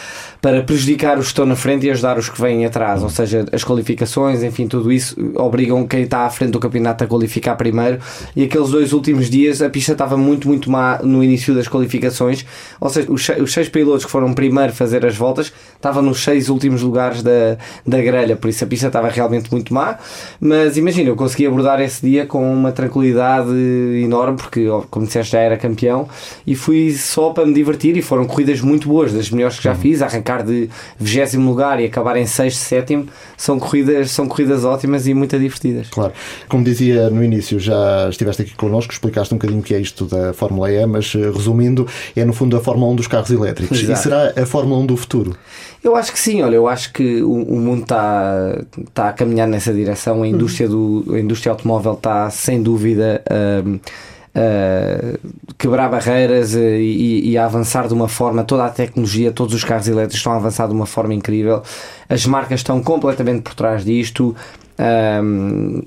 [0.43, 3.01] para prejudicar os que estão na frente e ajudar os que vêm atrás.
[3.05, 7.07] Ou seja, as qualificações, enfim, tudo isso obrigam quem está à frente do campeonato a
[7.07, 8.01] qualificar primeiro.
[8.35, 12.45] E aqueles dois últimos dias a pista estava muito, muito má no início das qualificações.
[12.81, 16.49] Ou seja, os, os seis pilotos que foram primeiro fazer as voltas estavam nos seis
[16.49, 19.97] últimos lugares da, da grelha, por isso a pista estava realmente muito má.
[20.41, 23.53] Mas imagina, eu consegui abordar esse dia com uma tranquilidade
[24.03, 26.09] enorme, porque, como disseste, já era campeão
[26.45, 27.97] e fui só para me divertir.
[27.97, 29.79] E foram corridas muito boas, das melhores que já uhum.
[29.79, 30.03] fiz.
[30.03, 35.13] Arrancar de 20 lugar e acabar em 6, 7 são corridas, são corridas ótimas e
[35.13, 35.89] muito divertidas.
[35.91, 36.13] Claro,
[36.49, 40.07] como dizia no início, já estiveste aqui connosco, explicaste um bocadinho o que é isto
[40.07, 43.79] da Fórmula E, mas eh, resumindo, é no fundo a Fórmula 1 dos carros elétricos.
[43.79, 43.99] Exato.
[43.99, 45.37] E será a Fórmula 1 do futuro?
[45.83, 49.49] Eu acho que sim, olha, eu acho que o, o mundo está, está a caminhar
[49.49, 55.19] nessa direção, a indústria, do, a indústria automóvel está sem dúvida a, a
[55.59, 59.89] quebrar barreiras e, e, a avançar de uma forma, toda a tecnologia, todos os carros
[59.89, 61.63] elétricos estão a avançar de uma forma incrível,
[62.09, 64.35] as marcas estão completamente por trás disto,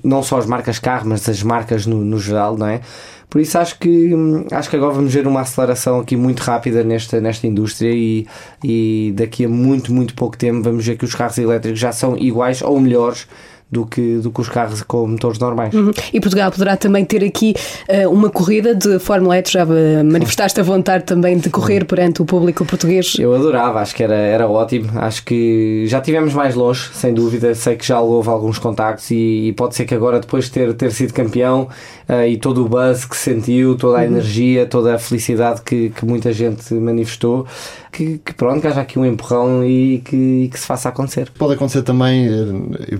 [0.02, 2.80] não só as marcas carro, mas as marcas no, no geral, não é?
[3.28, 4.14] Por isso acho que
[4.52, 8.26] acho que agora vamos ver uma aceleração aqui muito rápida nesta, nesta indústria e,
[8.62, 12.16] e daqui a muito, muito pouco tempo vamos ver que os carros elétricos já são
[12.16, 13.26] iguais ou melhores
[13.70, 15.74] do que, do que os carros com motores normais.
[15.74, 15.90] Uhum.
[16.12, 17.54] E Portugal poderá também ter aqui
[17.88, 19.68] uh, uma corrida de Fórmula E, já uh,
[20.04, 23.16] manifestaste a vontade também de correr perante o público português?
[23.18, 27.54] Eu adorava, acho que era, era ótimo, acho que já tivemos mais longe, sem dúvida,
[27.54, 30.72] sei que já houve alguns contactos e, e pode ser que agora depois de ter,
[30.74, 31.68] ter sido campeão
[32.08, 34.06] uh, e todo o buzz que sentiu, toda a uhum.
[34.06, 37.46] energia, toda a felicidade que, que muita gente manifestou,
[37.90, 41.30] que, que pronto, que haja aqui um empurrão e que, e que se faça acontecer.
[41.36, 42.28] Pode acontecer também,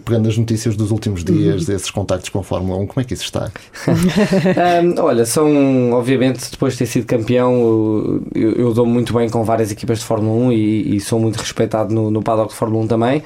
[0.04, 1.66] pegando as notícias notícias dos últimos dias, uhum.
[1.66, 3.50] desses contactos com a Fórmula 1, como é que isso está?
[3.86, 9.44] um, olha, são, obviamente, depois de ter sido campeão, eu, eu dou muito bem com
[9.44, 12.84] várias equipas de Fórmula 1 e, e sou muito respeitado no, no paddock de Fórmula
[12.84, 13.22] 1 também.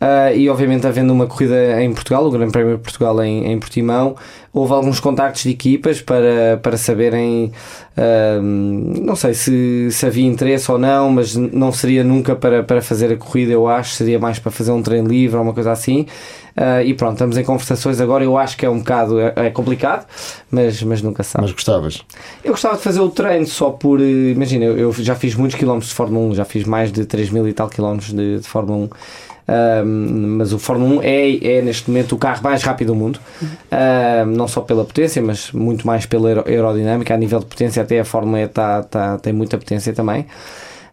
[0.00, 3.58] Uh, e obviamente havendo uma corrida em Portugal, o Grande Prémio de Portugal em, em
[3.58, 4.14] Portimão,
[4.52, 7.52] houve alguns contactos de equipas para, para saberem,
[7.96, 12.80] uh, não sei se, se havia interesse ou não, mas não seria nunca para, para
[12.80, 15.72] fazer a corrida, eu acho, seria mais para fazer um treino livre ou uma coisa
[15.72, 16.06] assim.
[16.56, 18.24] Uh, e pronto, estamos em conversações agora.
[18.24, 20.06] Eu acho que é um bocado é, é complicado,
[20.50, 21.42] mas, mas nunca sabe.
[21.42, 22.04] Mas gostavas?
[22.42, 24.00] Eu gostava de fazer o treino só por.
[24.00, 27.30] Imagina, eu, eu já fiz muitos quilómetros de Fórmula 1, já fiz mais de 3
[27.30, 28.90] mil e tal quilómetros de, de Fórmula 1
[30.38, 33.20] mas o Fórmula 1 é, é neste momento o carro mais rápido do mundo,
[34.26, 37.14] não só pela potência, mas muito mais pela aerodinâmica.
[37.14, 40.26] A nível de potência, até a Fórmula E tá, tá, tem muita potência também.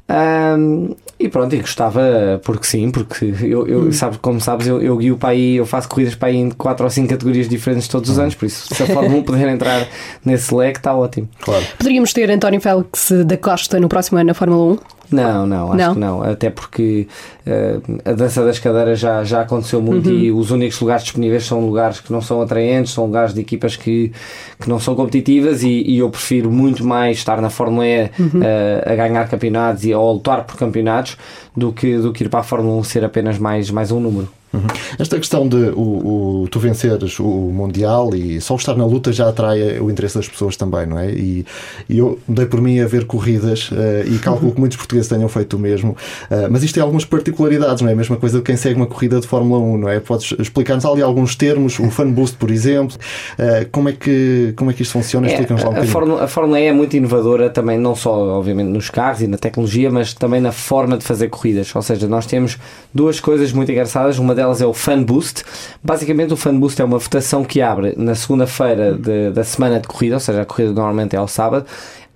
[0.07, 3.91] Um, e pronto, e gostava, porque sim, porque eu, eu hum.
[3.91, 6.83] sabe, como sabes, eu, eu guio para aí, eu faço corridas para aí em 4
[6.83, 8.21] ou 5 categorias diferentes todos os hum.
[8.21, 9.87] anos, por isso, se a Fórmula 1 puder entrar
[10.23, 11.27] nesse leque, está ótimo.
[11.41, 11.65] Claro.
[11.77, 14.77] Poderíamos ter António Félix da Costa no próximo ano na Fórmula 1?
[15.11, 15.93] Não, não, acho não.
[15.93, 16.23] que não.
[16.23, 17.07] Até porque
[17.45, 20.15] uh, a dança das cadeiras já, já aconteceu muito uhum.
[20.15, 23.75] e os únicos lugares disponíveis são lugares que não são atraentes, são lugares de equipas
[23.75, 24.11] que,
[24.59, 28.39] que não são competitivas e, e eu prefiro muito mais estar na Fórmula E uhum.
[28.39, 31.17] uh, a ganhar campeonatos e a lutar por campeonatos
[31.55, 34.27] do que, do que ir para a Fórmula 1 ser apenas mais, mais um número.
[34.55, 34.67] Uhum.
[34.99, 39.29] Esta questão de o, o, tu venceres o Mundial e só estar na luta já
[39.29, 41.11] atrai o interesse das pessoas também, não é?
[41.11, 41.45] E,
[41.89, 45.27] e eu dei por mim a ver corridas uh, e calculo que muitos portugueses tenham
[45.27, 47.93] feito o mesmo, uh, mas isto tem algumas particularidades, não é?
[47.93, 49.99] A mesma coisa de quem segue uma corrida de Fórmula 1, não é?
[49.99, 52.97] Podes explicar-nos ali alguns termos, o Fan Boost, por exemplo,
[53.39, 55.27] uh, como, é que, como é que isto funciona?
[55.27, 58.67] É, lá um a, Fórmula, a Fórmula E é muito inovadora também, não só, obviamente,
[58.67, 61.75] nos carros e na tecnologia, mas também na forma de fazer corridas.
[61.75, 62.57] Ou seja, nós temos
[62.93, 65.43] duas coisas muito engraçadas, uma delas é o Fan Boost.
[65.83, 68.97] Basicamente, o Fan Boost é uma votação que abre na segunda-feira
[69.31, 71.65] da semana de corrida, ou seja, a corrida normalmente é ao sábado,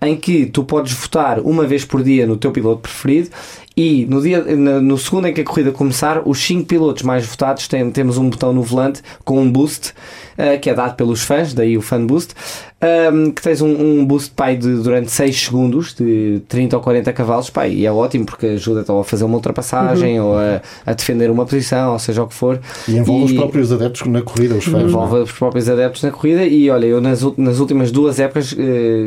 [0.01, 3.29] em que tu podes votar uma vez por dia no teu piloto preferido
[3.75, 7.65] e no, dia, no segundo em que a corrida começar, os 5 pilotos mais votados
[7.65, 9.93] têm, temos um botão no volante com um boost
[10.37, 12.33] uh, que é dado pelos fãs, daí o fan boost,
[12.81, 17.11] um, que tens um, um boost pai de, durante 6 segundos de 30 ou 40
[17.11, 20.27] cavalos pai, e é ótimo porque ajuda-te a fazer uma ultrapassagem uhum.
[20.27, 22.59] ou a, a, defender uma posição, ou seja o que for.
[22.87, 24.83] E envolve e, os próprios adeptos na corrida, os fãs.
[24.83, 25.23] Envolve não?
[25.23, 28.55] os próprios adeptos na corrida e olha, eu nas, nas últimas duas épocas uh,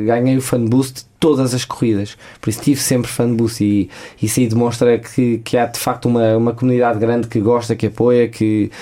[0.06, 2.16] ganhei o fan boost todas as corridas.
[2.40, 3.88] Por isso tive sempre fanboost e
[4.20, 7.86] isso aí demonstra que, que há de facto uma, uma comunidade grande que gosta, que
[7.86, 8.72] apoia, que,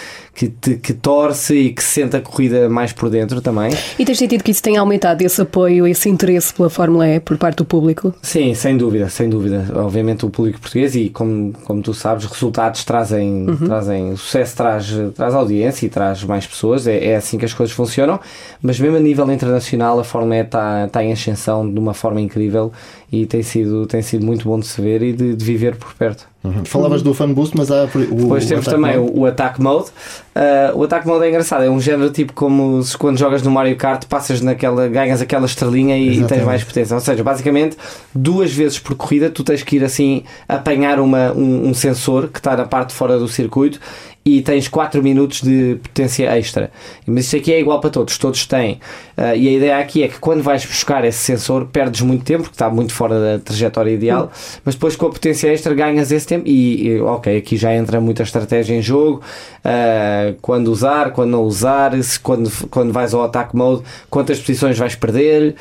[0.40, 3.72] que, te, que torce e que sente a corrida mais por dentro também.
[3.98, 7.36] E tens sentido que isso tem aumentado esse apoio, esse interesse pela Fórmula E por
[7.36, 8.14] parte do público?
[8.22, 9.66] Sim, sem dúvida, sem dúvida.
[9.74, 13.66] Obviamente o público português e como, como tu sabes, resultados trazem, uhum.
[13.66, 17.76] trazem sucesso, traz, traz audiência e traz mais pessoas, é, é assim que as coisas
[17.76, 18.18] funcionam,
[18.62, 22.18] mas mesmo a nível internacional a Fórmula E está, está em ascensão de uma forma
[22.18, 22.72] incrível
[23.12, 25.92] e tem sido, tem sido muito bom de se ver e de, de viver por
[25.92, 26.30] perto.
[26.42, 26.64] Uhum.
[26.64, 29.12] Falavas do fan boost, mas há o, Depois temos também mode.
[29.12, 29.90] o, o Attack Mode.
[30.34, 33.50] Uh, o Attack Mode é engraçado, é um género tipo como se quando jogas no
[33.50, 36.94] Mario Kart passas naquela, ganhas aquela estrelinha e, e, tens mais potência.
[36.94, 37.76] Ou seja, basicamente
[38.14, 42.38] duas vezes por corrida tu tens que ir assim apanhar uma, um, um sensor que
[42.38, 43.80] está na parte de fora do circuito
[44.24, 46.70] e tens 4 minutos de potência extra.
[47.06, 48.74] Mas isto aqui é igual para todos, todos têm.
[49.16, 52.42] Uh, e a ideia aqui é que quando vais buscar esse sensor, perdes muito tempo,
[52.42, 54.60] porque está muito fora da trajetória ideal, uhum.
[54.64, 58.00] mas depois com a potência extra ganhas esse tempo e, e, ok, aqui já entra
[58.00, 59.22] muita estratégia em jogo,
[59.64, 64.94] uh, quando usar, quando não usar, quando, quando vais ao attack mode, quantas posições vais
[64.94, 65.54] perder,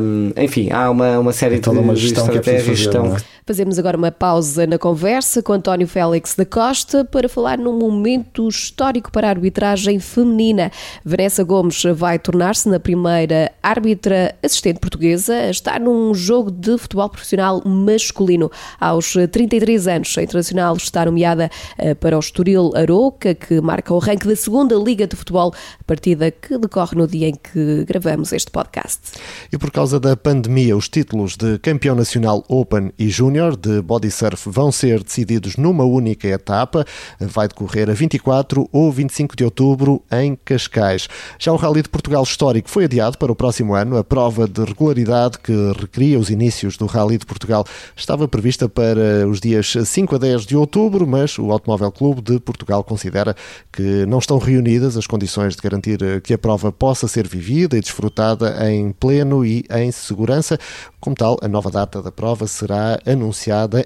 [0.00, 2.86] um, enfim, há uma, uma série então, de, uma de é estratégias.
[2.86, 3.00] Que é
[3.46, 8.48] Fazemos agora uma pausa na conversa com António Félix da Costa para falar num momento
[8.48, 10.72] histórico para a arbitragem feminina.
[11.04, 17.06] Vanessa Gomes vai tornar-se na primeira árbitra assistente portuguesa a estar num jogo de futebol
[17.10, 18.50] profissional masculino.
[18.80, 23.98] Aos 33 anos, a internacional está nomeada eh, para o Estoril Aroca, que marca o
[23.98, 25.52] ranking da segunda Liga de Futebol,
[25.86, 29.00] partida que decorre no dia em que gravamos este podcast.
[29.52, 33.82] E por causa da pandemia, os títulos de campeão nacional Open e Júnior Júnior de
[33.82, 36.84] Body Surf vão ser decididos numa única etapa.
[37.18, 41.08] Vai decorrer a 24 ou 25 de outubro em Cascais.
[41.36, 43.96] Já o Rally de Portugal Histórico foi adiado para o próximo ano.
[43.96, 47.64] A prova de regularidade que recria os inícios do Rally de Portugal
[47.96, 52.38] estava prevista para os dias 5 a 10 de outubro, mas o Automóvel Clube de
[52.38, 53.34] Portugal considera
[53.72, 57.80] que não estão reunidas as condições de garantir que a prova possa ser vivida e
[57.80, 60.56] desfrutada em pleno e em segurança.
[61.00, 63.23] Como tal, a nova data da prova será anunciada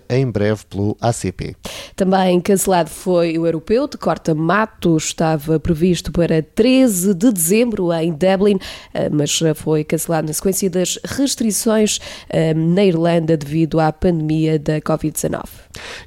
[0.08, 1.54] em breve pelo ACP.
[1.94, 8.58] Também cancelado foi o europeu de corta-mato, estava previsto para 13 de dezembro em Dublin,
[8.94, 11.98] eh, mas foi cancelado na sequência das restrições
[12.28, 15.44] eh, na Irlanda devido à pandemia da Covid-19.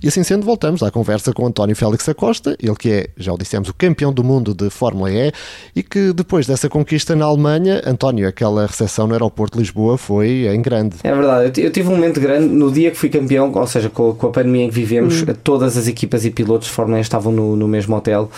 [0.02, 3.38] E assim sendo, voltamos à conversa com António Félix Acosta, ele que é, já o
[3.38, 5.32] dissemos, o campeão do mundo de Fórmula E
[5.76, 10.48] e que depois dessa conquista na Alemanha, António, aquela recepção no aeroporto de Lisboa foi
[10.48, 10.98] em grande.
[11.04, 14.10] É verdade, eu tive um momento grande no dia que fui campeão, ou seja, com,
[14.10, 15.34] a pandemia em que vivemos, uhum.
[15.44, 18.30] todas as equipas e pilotos de Fórmula 1 estavam no, no mesmo hotel.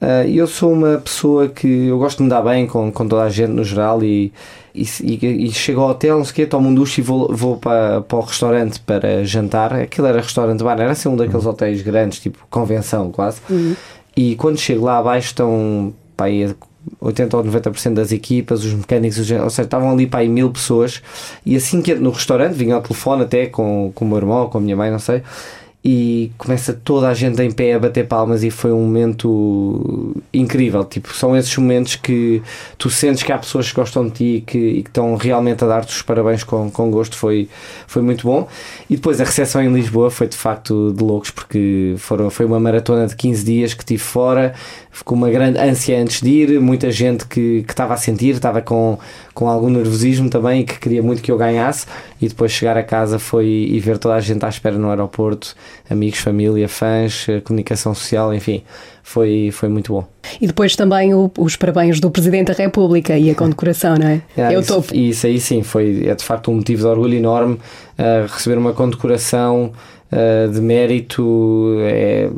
[0.00, 3.22] Uh, eu sou uma pessoa que eu gosto de me dar bem com, com toda
[3.22, 4.32] a gente no geral e,
[4.74, 7.34] e, e, e chego ao hotel, não sei o quê, tomo um duche e vou,
[7.34, 9.72] vou para, para o restaurante para jantar.
[9.74, 11.52] Aquilo era restaurante bar, era assim um daqueles uhum.
[11.52, 13.40] hotéis grandes, tipo convenção quase.
[13.48, 13.76] Uhum.
[14.16, 16.26] E quando chego lá abaixo estão pá,
[17.00, 20.50] 80 ou 90% das equipas, os mecânicos, os, ou seja, estavam ali para aí mil
[20.50, 21.02] pessoas.
[21.44, 24.48] E assim que entro no restaurante, vinha ao telefone até com, com o meu irmão,
[24.48, 25.22] com a minha mãe, não sei
[25.84, 30.84] e começa toda a gente em pé a bater palmas e foi um momento incrível.
[30.84, 32.40] Tipo, são esses momentos que
[32.78, 35.64] tu sentes que há pessoas que gostam de ti e que, e que estão realmente
[35.64, 37.16] a dar-te os parabéns com, com gosto.
[37.16, 37.48] Foi,
[37.88, 38.46] foi muito bom.
[38.88, 42.60] E depois a recepção em Lisboa foi de facto de loucos porque foram, foi uma
[42.60, 44.54] maratona de 15 dias que tive fora
[45.04, 48.60] com uma grande ânsia antes de ir, muita gente que, que estava a sentir, estava
[48.60, 48.98] com,
[49.32, 51.86] com algum nervosismo também e que queria muito que eu ganhasse
[52.20, 55.54] e depois chegar a casa foi e ver toda a gente à espera no aeroporto,
[55.88, 58.62] amigos, família, fãs, comunicação social, enfim,
[59.02, 60.06] foi, foi muito bom.
[60.40, 64.22] E depois também o, os parabéns do Presidente da República e a condecoração, não é?
[64.36, 64.94] é, é o topo.
[64.94, 68.74] Isso aí sim, foi, é de facto um motivo de orgulho enorme uh, receber uma
[68.74, 69.72] condecoração
[70.12, 72.30] uh, de mérito, é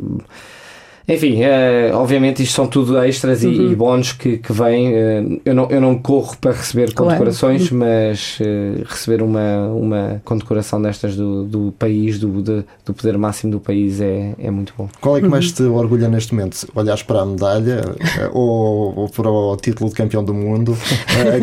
[1.07, 3.51] enfim, é, obviamente isto são tudo extras uhum.
[3.51, 4.93] e, e bónus que, que vêm.
[4.93, 7.11] Eh, eu, não, eu não corro para receber claro.
[7.11, 7.77] condecorações, uhum.
[7.77, 13.51] mas uh, receber uma, uma condecoração destas do, do país, do, de, do poder máximo
[13.51, 14.89] do país, é, é muito bom.
[14.99, 15.53] Qual é que mais uhum.
[15.53, 16.67] te orgulha neste momento?
[16.73, 17.81] Olhas para a medalha
[18.33, 20.75] ou, ou para o título de campeão do mundo?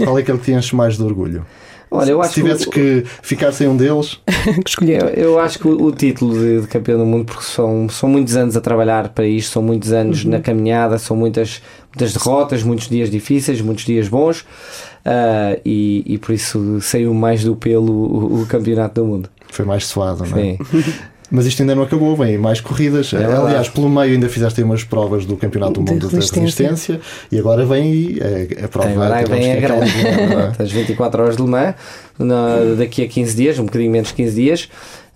[0.05, 1.47] qual é que ele te enche mais de orgulho?
[1.95, 4.19] Olha, eu acho Se tivesses que, que ficar sem um deles,
[4.65, 5.03] que escolher.
[5.03, 8.09] Eu, eu, acho que o, o título de, de, campeão do mundo, porque são, são
[8.09, 10.31] muitos anos a trabalhar para isto, são muitos anos uhum.
[10.31, 16.17] na caminhada, são muitas, muitas derrotas, muitos dias difíceis, muitos dias bons, uh, e, e
[16.17, 19.29] por isso saiu mais do pelo o, o campeonato do mundo.
[19.51, 20.43] Foi mais suado, não é?
[20.43, 20.59] Sim.
[21.35, 23.13] Mas isto ainda não acabou, vem mais corridas.
[23.15, 26.65] É Aliás, pelo meio ainda fizeste aí umas provas do Campeonato do De Mundo resistência.
[26.65, 27.01] da Resistência
[27.33, 28.19] e agora vem aí
[28.61, 28.91] a, a prova.
[28.91, 30.63] Agora vem a que é aquela- grande.
[30.63, 31.75] As 24 horas de Le Mans,
[32.19, 34.69] na- daqui a 15 dias, um bocadinho menos de 15 dias.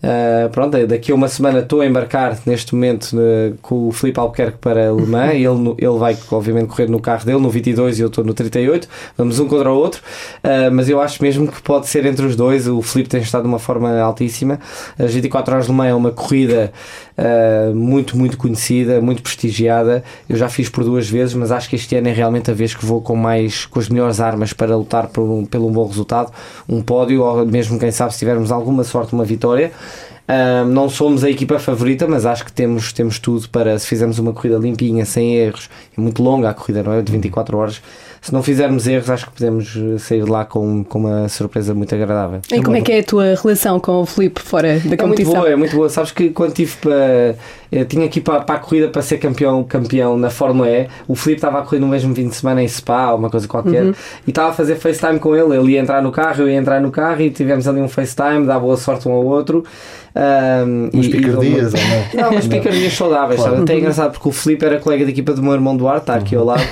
[0.08, 4.20] Ah, pronto, daqui a uma semana estou a embarcar neste momento eh, com o Filipe
[4.20, 5.34] Albuquerque para Le Mans.
[5.34, 8.88] Ele, ele vai, obviamente, correr no carro dele, no 22 e eu estou no 38.
[9.18, 10.00] Vamos um contra o outro.
[10.44, 12.68] Ah, mas eu acho mesmo que pode ser entre os dois.
[12.68, 14.60] O Filipe tem estado de uma forma altíssima.
[14.96, 16.72] As 24 horas de Le Mans é uma corrida
[17.16, 20.04] ah, muito, muito conhecida, muito prestigiada.
[20.28, 22.74] Eu já fiz por duas vezes, mas acho que este ano é realmente a vez
[22.74, 25.86] que vou com mais com as melhores armas para lutar por um, pelo um bom
[25.86, 26.32] resultado,
[26.68, 29.72] um pódio, ou mesmo quem sabe se tivermos alguma sorte, uma vitória.
[30.28, 34.18] Ah, não somos a equipa favorita, mas acho que temos, temos tudo para se fizermos
[34.18, 37.02] uma corrida limpinha, sem erros, é muito longa a corrida, não é?
[37.02, 37.80] De 24 horas.
[38.20, 41.72] Se não fizermos erros, acho que podemos eh, sair de lá com, com uma surpresa
[41.74, 42.40] muito agradável.
[42.52, 44.96] E como é que é a tua relação com o Filipe fora da É muito
[44.98, 45.34] competição?
[45.34, 45.88] boa, é muito boa.
[45.88, 47.36] Sabes que quando tive para.
[47.70, 51.14] Eu tinha aqui para, para a corrida para ser campeão, campeão na Fórmula E, o
[51.14, 53.94] Filipe estava a correr no mesmo fim de semana em Spa, uma coisa qualquer, Uhum.
[54.26, 55.56] e estava a fazer FaceTime com ele.
[55.56, 58.46] Ele ia entrar no carro, eu ia entrar no carro e tivemos ali um FaceTime,
[58.46, 59.64] dá boa sorte um ao outro.
[60.14, 62.22] Um, Umas e- e- picardias, ou não?
[62.22, 63.52] não, mas picardias saudáveis, Claro.
[63.56, 63.64] sabe?
[63.64, 66.14] Até é engraçado porque o Filipe era colega de equipa do meu irmão Duarte, está
[66.14, 66.62] aqui ao lado,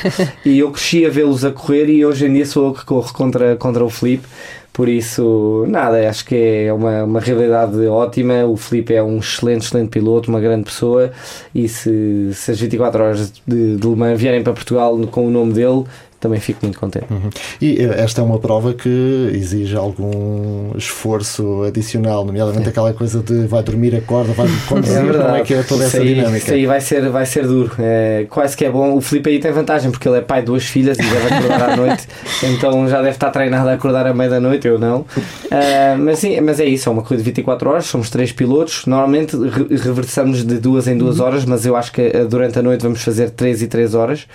[0.47, 3.13] e eu cresci a vê-los a correr e hoje em dia sou eu que corro
[3.13, 4.27] contra, contra o Filipe.
[4.75, 8.45] Por isso, nada, acho que é uma, uma realidade ótima.
[8.45, 11.13] O Filipe é um excelente, excelente piloto, uma grande pessoa.
[11.55, 15.31] E se, se as 24 horas de, de Le Mans vierem para Portugal com o
[15.31, 15.85] nome dele,
[16.25, 17.05] também fico muito contente.
[17.61, 23.47] E eh, esta é uma prova que exige algum esforço adicional, nomeadamente aquela coisa de
[23.47, 26.39] vai dormir, acorda, vai conduzir, como é que é toda essa aí, dinâmica.
[26.39, 27.73] Isso aí vai ser, vai ser duro.
[27.79, 28.97] É, quase que é bom.
[28.97, 31.71] O Filipe aí tem vantagem porque ele é pai de duas filhas e deve acordar
[31.73, 32.09] à noite,
[32.43, 35.05] então já deve estar treinado a acordar à meia da noite, eu não.
[35.51, 38.87] Ah, mas sim, mas é isso, é uma corrida de 24 horas, somos três pilotos.
[38.87, 42.63] Normalmente re- reversamos de duas em duas horas, mas eu acho que ah, durante a
[42.63, 44.27] noite vamos fazer 3 e 3 horas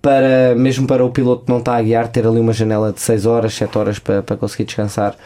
[0.00, 3.00] para mesmo para o piloto que não está a guiar ter ali uma janela de
[3.00, 5.16] 6 horas, 7 horas para, para conseguir descansar.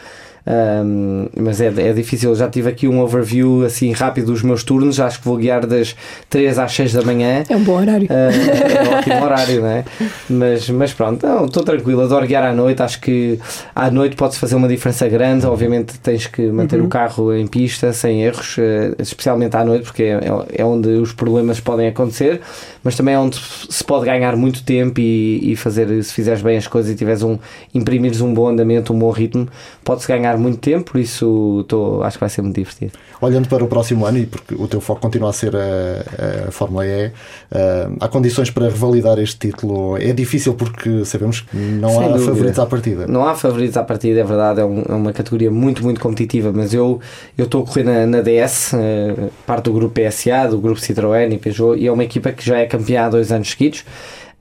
[0.45, 4.61] Um, mas é, é difícil, eu já tive aqui um overview assim rápido dos meus
[4.61, 5.95] turnos, acho que vou guiar das
[6.29, 7.43] 3 às 6 da manhã.
[7.47, 8.07] É um bom horário.
[8.07, 9.85] Uh, é um ótimo horário, não é?
[10.29, 12.81] Mas, mas pronto, estou tranquilo, adoro guiar à noite.
[12.83, 13.39] Acho que
[13.73, 15.45] à noite pode-se fazer uma diferença grande.
[15.45, 20.03] Obviamente, tens que manter o carro em pista sem erros, uh, especialmente à noite, porque
[20.03, 20.19] é,
[20.55, 22.41] é onde os problemas podem acontecer,
[22.83, 26.57] mas também é onde se pode ganhar muito tempo e, e fazer, se fizeres bem
[26.57, 27.37] as coisas e tiveres um,
[27.73, 29.47] imprimires um bom andamento, um bom ritmo,
[29.83, 30.91] pode-se ganhar muito tempo.
[30.91, 32.91] Por isso, tô, acho que vai ser muito divertido.
[33.21, 36.51] Olhando para o próximo ano, e porque o teu foco continua a ser a, a
[36.51, 37.11] Fórmula E,
[37.51, 39.97] eh, há condições para revalidar este título.
[39.97, 42.25] É difícil porque sabemos que não Sem há dúvida.
[42.25, 43.07] favoritos à partida.
[43.07, 46.51] Não há favoritos à partida, é verdade, é, um- é uma categoria muito, muito competitiva,
[46.53, 46.99] mas eu
[47.37, 51.37] estou a correr na, na DS, eh, parte do grupo PSA, do grupo Citroën e
[51.37, 53.83] Peugeot, e é uma equipa que já é campeã há dois anos seguidos.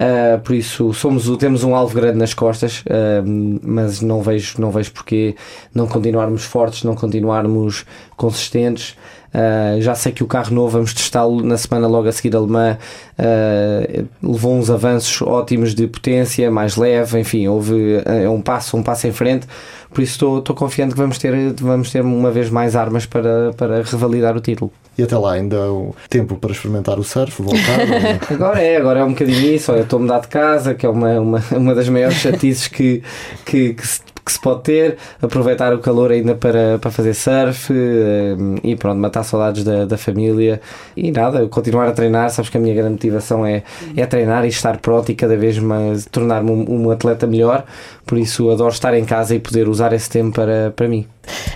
[0.00, 3.22] Uh, por isso somos, o- temos um alvo grande nas costas, uh,
[3.62, 5.36] mas não vejo, não vejo porque
[5.72, 7.84] não continuarmos fortes, não continuarmos
[8.16, 8.96] consistentes.
[9.34, 12.76] Uh, já sei que o carro novo vamos testá-lo na semana logo a seguir alemã.
[13.18, 18.82] Uh, levou uns avanços ótimos de potência, mais leve, enfim, houve uh, um passo, um
[18.82, 19.46] passo em frente.
[19.90, 23.52] Por isso estou, estou confiante que vamos ter, vamos ter uma vez mais armas para,
[23.56, 24.70] para revalidar o título.
[24.96, 27.80] E até lá ainda há tempo para experimentar o surf, voltar.
[27.80, 29.72] ou- Agora é, agora é um bocadinho isso.
[29.72, 32.68] Olha, eu estou a mudar de casa, que é uma, uma, uma das maiores chatices
[32.68, 33.02] que,
[33.46, 34.96] que, que, se, que se pode ter.
[35.20, 39.96] Aproveitar o calor ainda para, para fazer surf eh, e pronto, matar saudades da, da
[39.96, 40.60] família.
[40.96, 42.30] E nada, continuar a treinar.
[42.30, 43.62] Sabes que a minha grande motivação é,
[43.96, 47.64] é treinar e estar pronto e cada vez mais tornar-me um, um atleta melhor.
[48.06, 51.06] Por isso adoro estar em casa e poder usar esse tempo para, para mim.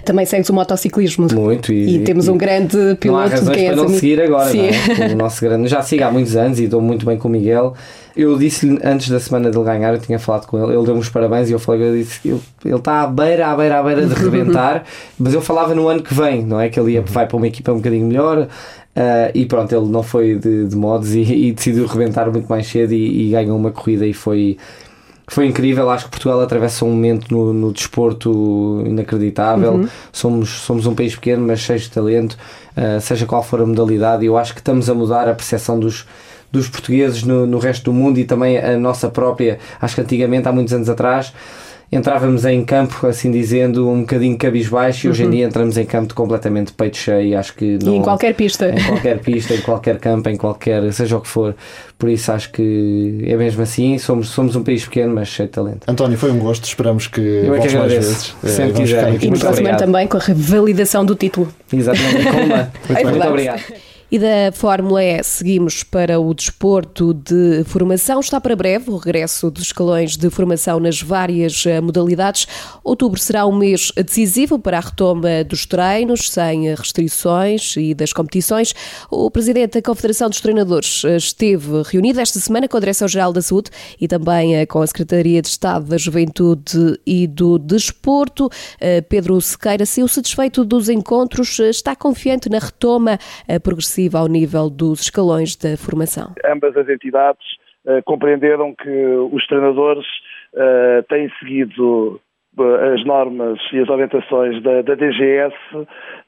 [0.05, 1.27] Também segues o motociclismo.
[1.33, 1.73] Muito.
[1.73, 4.71] E, temos um grande Não há piloto razões quem para não seguir agora, Sim.
[4.99, 5.13] não é?
[5.13, 7.75] O nosso grande, já sigo há muitos anos e dou muito bem com o Miguel.
[8.17, 11.09] Eu disse-lhe antes da semana dele ganhar, eu tinha falado com ele, ele deu-me os
[11.09, 14.07] parabéns e eu falei, eu disse, eu- ele está à beira, à beira, à beira
[14.07, 14.85] de rebentar,
[15.19, 16.69] mas eu falava no ano que vem, não é?
[16.69, 18.49] Que ele ia, vai para uma equipa um bocadinho melhor.
[18.95, 22.67] ah, e pronto, ele não foi de, de modos e, e decidiu rebentar muito mais
[22.67, 24.57] cedo e, e ganhou uma corrida e foi,
[25.29, 25.91] foi incrível.
[25.91, 29.87] Acho que Portugal atravessa um momento no, no desporto inacreditável.
[30.13, 32.39] Somos, somos um país pequeno, mas cheio de talento,
[32.77, 34.25] uh, seja qual for a modalidade.
[34.25, 36.07] E eu acho que estamos a mudar a percepção dos,
[36.51, 39.59] dos portugueses no, no resto do mundo e também a nossa própria.
[39.81, 41.33] Acho que antigamente, há muitos anos atrás,
[41.91, 46.15] entrávamos em campo, assim dizendo, um bocadinho cabisbaixo e hoje em dia entramos em campo
[46.15, 47.39] completamente peito cheio.
[47.39, 48.69] Acho que E em qualquer pista.
[48.71, 51.55] Em qualquer pista, em qualquer campo, em qualquer, seja o que for.
[51.99, 53.97] Por isso acho que é mesmo assim.
[53.99, 55.89] Somos, somos um país pequeno, mas cheio de talento.
[55.89, 56.65] António, foi um gosto.
[56.65, 58.37] Esperamos que Eu é que voltes mais agradeço.
[58.43, 58.57] vezes.
[58.57, 59.25] Sempre vamos quiser.
[59.25, 61.49] E no próximo ano também com a revalidação do título.
[61.73, 62.73] Exatamente, com uma.
[62.89, 63.63] Muito, É muito obrigado.
[64.09, 68.21] E da Fórmula E seguimos para o desporto de formação.
[68.21, 72.47] Está para breve o regresso dos escalões de formação nas várias eh, modalidades.
[72.85, 78.13] Outubro será um mês decisivo para a retoma dos treinos, sem eh, restrições e das
[78.13, 78.73] competições.
[79.11, 83.43] O presidente da Confederação dos Treinadores eh, esteve reunido esta semana com a Direção-Geral da
[83.43, 88.49] Saúde e também com a Secretaria de Estado da Juventude e do Desporto.
[89.09, 93.59] Pedro Sequeira saiu satisfeito dos encontros, está confiante na retoma eh,
[93.97, 96.35] progressiva ao nível dos escalões da formação.
[96.45, 97.45] ambas as entidades
[97.87, 98.91] eh, compreenderam que
[99.33, 100.07] os treinadores
[100.55, 102.21] eh, têm seguido
[102.59, 105.57] eh, as normas e as orientações da, da DGS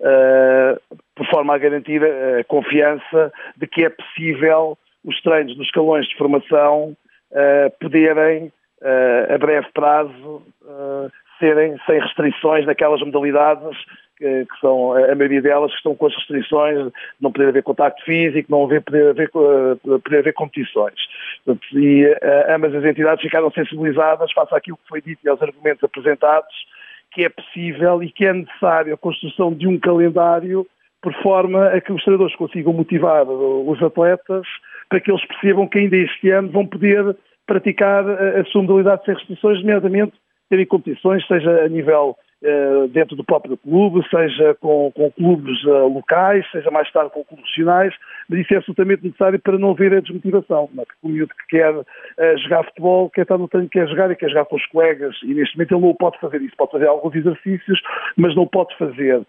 [0.00, 0.78] eh,
[1.14, 6.16] por forma a garantir a confiança de que é possível os treinos nos escalões de
[6.16, 6.96] formação
[7.32, 8.50] eh, poderem,
[8.82, 10.42] eh, a breve prazo,
[11.38, 13.76] serem sem restrições naquelas modalidades
[14.18, 17.62] que, que são, a maioria delas, que estão com as restrições de não poder haver
[17.62, 20.98] contacto físico, não haver, poder, haver, eh, poder haver competições.
[21.72, 25.84] E eh, ambas as entidades ficaram sensibilizadas face àquilo que foi dito e aos argumentos
[25.84, 26.54] apresentados,
[27.12, 30.66] que é possível e que é necessário a construção de um calendário
[31.00, 34.46] por forma a que os treinadores consigam motivar os atletas
[34.88, 37.16] para que eles percebam que ainda este ano vão poder
[37.46, 40.12] praticar a, a sua modalidade sem restrições, nomeadamente
[40.50, 42.27] terem competições, seja a nível eh,
[42.92, 47.44] dentro do próprio clube, seja com, com clubes eh, locais, seja mais tarde com clubes
[47.46, 47.94] nacionais,
[48.28, 50.68] mas isso é absolutamente necessário para não haver a desmotivação.
[50.72, 50.86] Não é?
[51.02, 51.74] O miúdo que quer
[52.18, 55.16] eh, jogar futebol, quer estar no treino, quer jogar e quer jogar com os colegas,
[55.24, 57.80] e neste momento ele não pode fazer isso, pode fazer alguns exercícios,
[58.16, 59.22] mas não pode fazer.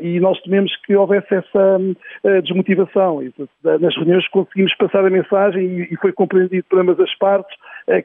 [0.00, 3.20] E nós tememos que houvesse essa uh, desmotivação.
[3.20, 3.34] E,
[3.64, 7.56] nas reuniões conseguimos passar a mensagem e foi compreendido por ambas as partes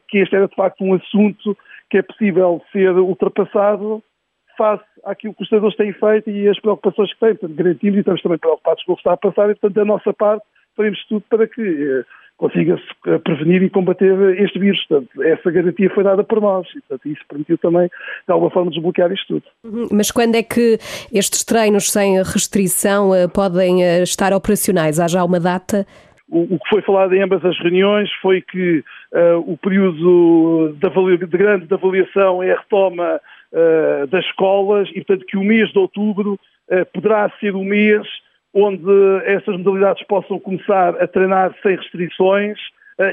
[0.08, 1.56] que este era de facto um assunto
[1.88, 4.02] que é possível ser ultrapassado
[4.58, 7.36] face àquilo que os treinadores têm feito e as preocupações que têm.
[7.36, 9.86] Portanto, garantimos e estamos também preocupados com o que está a passar e, portanto, da
[9.86, 10.44] nossa parte,
[10.76, 12.04] faremos tudo para que eh,
[12.38, 14.84] consiga-se eh, prevenir e combater este vírus.
[14.86, 18.72] Portanto, essa garantia foi dada por nós e, portanto, isso permitiu também, de alguma forma,
[18.72, 19.90] desbloquear isto tudo.
[19.92, 20.78] Mas quando é que
[21.12, 25.00] estes treinos sem restrição eh, podem eh, estar operacionais?
[25.00, 25.86] Há já uma data?
[26.30, 28.84] O, o que foi falado em ambas as reuniões foi que
[29.14, 33.22] uh, o período de, de grande de avaliação é a retoma
[33.58, 38.08] uh, das escolas e, portanto, que o mês de outubro uh, poderá ser o mês
[38.54, 38.92] onde
[39.26, 42.58] essas modalidades possam começar a treinar sem restrições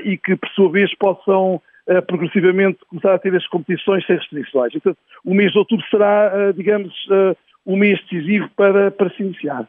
[0.05, 1.61] e que, por sua vez, possam
[2.07, 4.73] progressivamente começar a ter as competições sem restrições.
[4.73, 6.95] Portanto, o mês de outubro será, digamos,
[7.67, 9.69] o mês decisivo para, para se iniciar.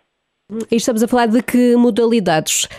[0.72, 2.70] E estamos a falar de que modalidades?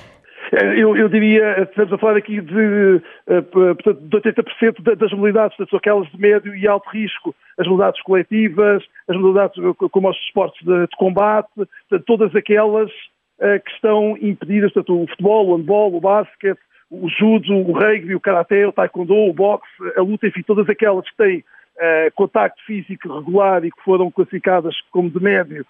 [0.52, 3.02] Eu, eu, diria, estamos a falar aqui de,
[3.52, 8.84] portanto, de 80% das modalidades, portanto, aquelas de médio e alto risco, as modalidades coletivas,
[9.08, 9.56] as modalidades
[9.90, 12.90] como os esportes de, de combate, portanto, todas aquelas
[13.64, 18.20] que estão impedidas, portanto, o futebol, o handball, o basquete, o judo, o rugby, o
[18.20, 19.66] karaté, o taekwondo, o boxe,
[19.96, 24.74] a luta, enfim, todas aquelas que têm uh, contacto físico regular e que foram classificadas
[24.90, 25.66] como de médio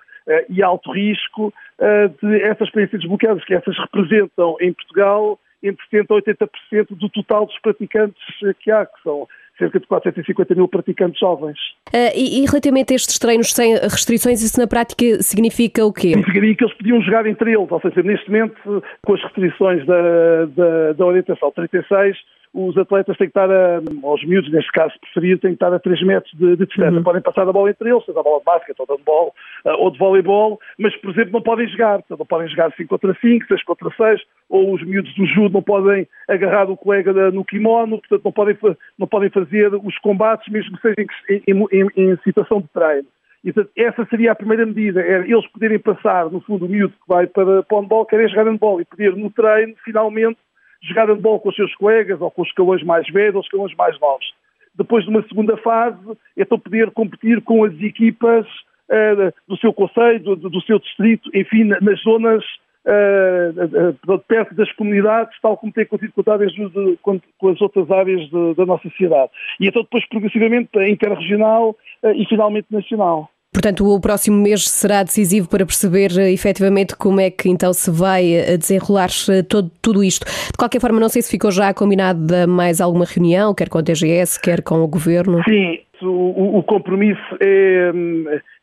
[0.49, 6.07] e alto risco uh, de essas experiências desbloqueadas, que essas representam em Portugal entre 70%
[6.11, 6.49] a
[6.85, 8.23] 80% do total dos praticantes
[8.61, 9.27] que há, que são
[9.59, 11.59] cerca de 450 mil praticantes jovens.
[11.89, 16.09] Uh, e, e, relativamente a estes treinos sem restrições, isso na prática significa o quê?
[16.09, 20.45] Significaria que eles podiam jogar entre eles, ou seja, neste momento, com as restrições da,
[20.55, 22.17] da, da orientação 36,
[22.57, 25.79] os atletas têm que estar, a, aos miúdos, neste caso preferido, têm que estar a
[25.79, 26.97] 3 metros de, de distância.
[26.97, 27.03] Uhum.
[27.03, 29.35] Podem passar a bola entre eles, seja a bola de basquete ou de handball
[29.67, 31.99] uh, ou de voleibol, mas, por exemplo, não podem jogar.
[31.99, 35.53] Portanto, não podem jogar 5 contra 5, 6 contra 6, ou os miúdos do judo
[35.53, 38.59] não podem agarrar o colega no kimono, portanto, não podem,
[38.99, 41.07] não podem fazer os combates, mesmo que sejam
[41.47, 43.07] em, em, em, situação de treino.
[43.45, 46.95] E, portanto, essa seria a primeira medida, era eles poderem passar, no fundo, o miúdo
[46.95, 50.39] que vai para, para o handball, querer jogar handball e poder, no treino, finalmente,
[50.83, 53.75] jogar handball com os seus colegas ou com os escalões mais velhos ou os escalões
[53.77, 54.27] mais novos.
[54.75, 55.99] Depois de uma segunda fase,
[56.37, 61.65] então poder competir com as equipas uh, do seu conselho, do, do, seu distrito, enfim,
[61.65, 62.45] nas zonas
[62.85, 68.55] uh, uh, perto das comunidades, tal como tem acontecido com, com as outras áreas de,
[68.55, 69.31] da nossa sociedade.
[69.59, 71.75] E então depois progressivamente interregional
[72.15, 73.31] e finalmente nacional.
[73.57, 77.91] Portanto, o próximo mês será decisivo para perceber uh, efetivamente como é que então se
[77.91, 79.09] vai uh, desenrolar
[79.49, 80.27] todo, tudo isto.
[80.27, 83.81] De qualquer forma, não sei se ficou já combinada mais alguma reunião, quer com a
[83.81, 85.43] DGS, quer com o Governo.
[85.49, 87.93] Sim, o, o compromisso é,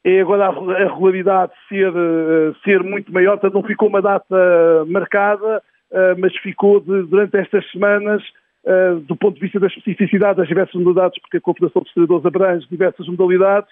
[0.04, 1.91] é agora a regularidade ser,
[2.64, 5.64] ser muito maior, portanto não ficou uma data marcada,
[6.20, 8.22] mas ficou de, durante estas semanas
[9.08, 12.68] do ponto de vista da especificidade das diversas modalidades, porque a Confederação dos Treinadores abrange
[12.70, 13.72] diversas modalidades,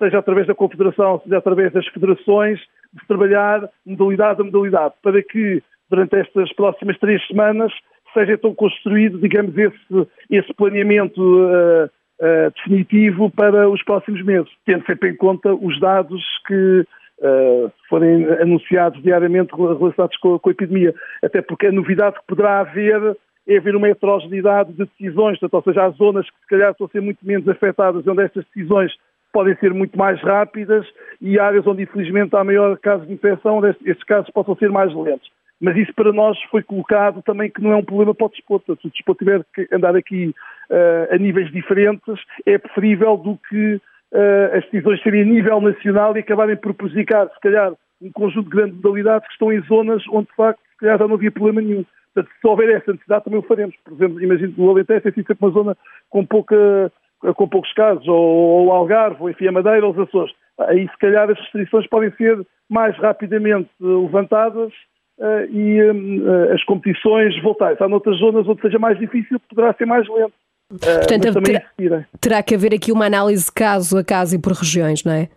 [0.00, 2.58] seja através da Confederação, seja através das federações,
[2.92, 7.72] de trabalhar modalidade a modalidade, para que durante estas próximas três semanas
[8.12, 14.84] seja então construído, digamos, esse, esse planeamento uh, uh, definitivo para os próximos meses, tendo
[14.86, 16.84] sempre em conta os dados que
[17.20, 20.94] uh, forem anunciados diariamente relacionados com, com, a epidemia.
[21.22, 25.62] Até porque a novidade que poderá haver é haver uma heterogeneidade de decisões, portanto, ou
[25.62, 28.92] seja, há zonas que se calhar estão a ser muito menos afetadas, onde estas decisões
[29.32, 30.86] podem ser muito mais rápidas
[31.20, 35.30] e áreas onde infelizmente há maior caso de infecção, estes casos possam ser mais lentos.
[35.60, 38.78] Mas isso para nós foi colocado também que não é um problema para o desporto.
[38.80, 40.34] Se o desporto tiver que andar aqui
[40.70, 46.16] uh, a níveis diferentes, é preferível do que uh, as decisões serem a nível nacional
[46.16, 50.02] e acabarem por prejudicar, se calhar, um conjunto de grandes modalidades que estão em zonas
[50.10, 51.84] onde, de facto, se calhar já não havia problema nenhum.
[52.14, 53.76] Portanto, se houver essa necessidade, também o faremos.
[53.84, 55.76] Por exemplo, imagino que o Alentejo é sempre uma zona
[56.08, 56.90] com, pouca,
[57.34, 60.34] com poucos casos, ou o Algarve, ou enfim, a Madeira, ou os Açores.
[60.58, 64.72] Aí, se calhar, as restrições podem ser mais rapidamente levantadas
[65.18, 67.76] uh, e uh, as competições voltarem.
[67.78, 70.32] Há noutras zonas onde seja mais difícil, poderá ser mais lento.
[70.72, 75.04] Uh, Portanto, terá, terá, que haver aqui uma análise caso a caso e por regiões,
[75.04, 75.28] não é?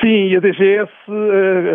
[0.00, 0.92] Sim, e a DGS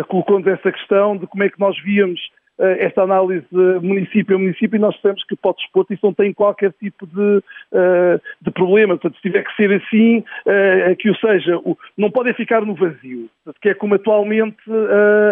[0.08, 2.31] colocou-nos essa questão de como é que nós víamos eh,
[2.78, 3.46] esta análise
[3.82, 7.42] município a município e nós sabemos que o desporto isso não tem qualquer tipo de,
[7.72, 8.96] eh, de problema.
[8.96, 11.60] Portanto, se tiver que ser assim, eh, que o seja,
[11.96, 13.28] não podem ficar no vazio,
[13.60, 14.56] que é como atualmente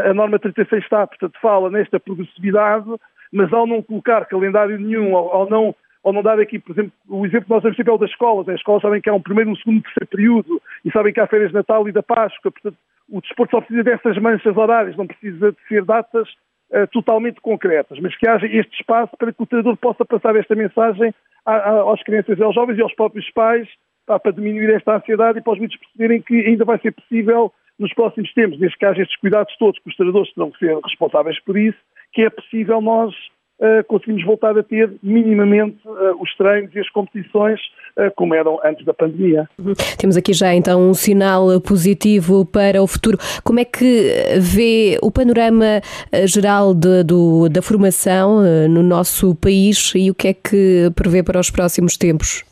[0.08, 1.06] a norma 36 está.
[1.06, 2.86] Portanto, fala nesta progressividade,
[3.32, 7.26] mas ao não colocar calendário nenhum, ao não ou não dar aqui, por exemplo, o
[7.26, 8.48] exemplo que nós temos sempre é o das escolas.
[8.48, 11.20] As escolas sabem que há um primeiro, um segundo, um terceiro período e sabem que
[11.20, 12.50] há férias de Natal e da Páscoa.
[12.50, 12.76] Portanto,
[13.10, 16.28] o desporto só precisa dessas manchas horárias, não precisa de ser datas
[16.70, 20.54] uh, totalmente concretas, mas que haja este espaço para que o treinador possa passar esta
[20.54, 21.14] mensagem
[21.44, 23.66] aos crianças e aos jovens e aos próprios pais
[24.06, 27.52] tá, para diminuir esta ansiedade e para os miúdos perceberem que ainda vai ser possível
[27.78, 30.78] nos próximos tempos, desde que haja estes cuidados todos, que os treinadores terão que ser
[30.78, 31.78] responsáveis por isso,
[32.12, 33.14] que é possível nós
[33.60, 37.60] uh, conseguimos voltar a ter minimamente uh, os treinos e as competições
[37.96, 39.48] uh, como eram antes da pandemia.
[39.58, 39.74] Uhum.
[39.98, 43.18] Temos aqui já então um sinal positivo para o futuro.
[43.44, 45.80] Como é que vê o panorama
[46.26, 51.38] geral de, do, da formação no nosso país e o que é que prevê para
[51.38, 52.44] os próximos tempos?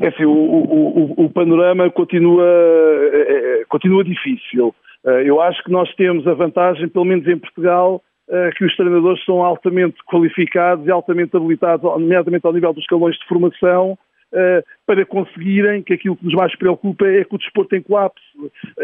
[0.00, 2.44] É assim, o, o, o panorama continua,
[3.68, 4.74] continua difícil.
[5.24, 8.15] Eu acho que nós temos a vantagem, pelo menos em Portugal, eh,
[8.56, 13.24] que os treinadores são altamente qualificados e altamente habilitados, nomeadamente ao nível dos escalões de
[13.26, 13.96] formação,
[14.34, 18.20] eh, para conseguirem que aquilo que nos mais preocupa é que o desporto em colapso,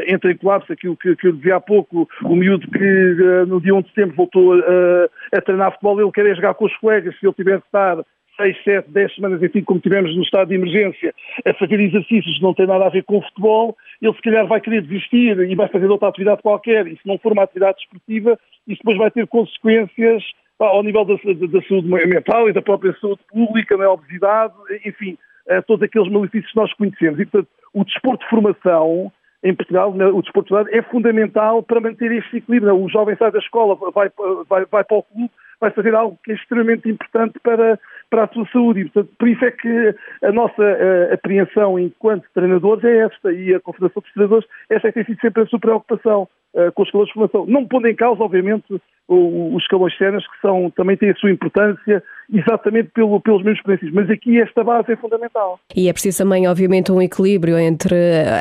[0.06, 3.60] entre em colapso, aquilo que, que eu dizia há pouco, o miúdo que eh, no
[3.60, 6.76] dia 1 de setembro voltou a, a treinar futebol, ele quer é jogar com os
[6.76, 7.98] colegas, se ele tiver que estar
[8.36, 11.14] 6, 7, 10 semanas, enfim, como tivemos no estado de emergência,
[11.44, 14.46] a fazer exercícios que não tem nada a ver com o futebol, ele se calhar
[14.46, 17.80] vai querer desistir e vai fazer outra atividade qualquer, e se não for uma atividade
[17.80, 20.22] esportiva, isso depois vai ter consequências
[20.58, 24.54] pá, ao nível da, da, da, saúde mental e da própria saúde pública, na obesidade,
[24.84, 25.18] enfim,
[25.48, 27.18] eh, todos aqueles malefícios que nós conhecemos.
[27.20, 29.12] E, portanto, o desporto de formação
[29.42, 32.76] em Portugal, o desporto é fundamental para manter este equilíbrio.
[32.76, 34.10] O jovem sai da escola, vai,
[34.48, 35.30] vai, vai para o clube,
[35.62, 37.78] vai fazer algo que é extremamente importante para,
[38.10, 38.80] para a sua saúde.
[38.80, 39.94] E, portanto, por isso é que
[40.24, 44.90] a nossa uh, apreensão enquanto treinadores é esta, e a Confederação dos Treinadores, esta é
[44.90, 47.46] que tem sido sempre a sua preocupação uh, com os escalões de formação.
[47.46, 48.64] Não pondo em causa, obviamente,
[49.08, 52.02] os escalões externos, que são, também têm a sua importância,
[52.32, 53.94] exatamente pelo, pelos mesmos princípios.
[53.94, 55.60] Mas aqui esta base é fundamental.
[55.76, 57.94] E é preciso também, obviamente, um equilíbrio entre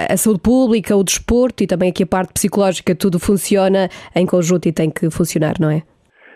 [0.09, 4.67] a saúde pública, o desporto e também aqui a parte psicológica, tudo funciona em conjunto
[4.67, 5.84] e tem que funcionar, não é?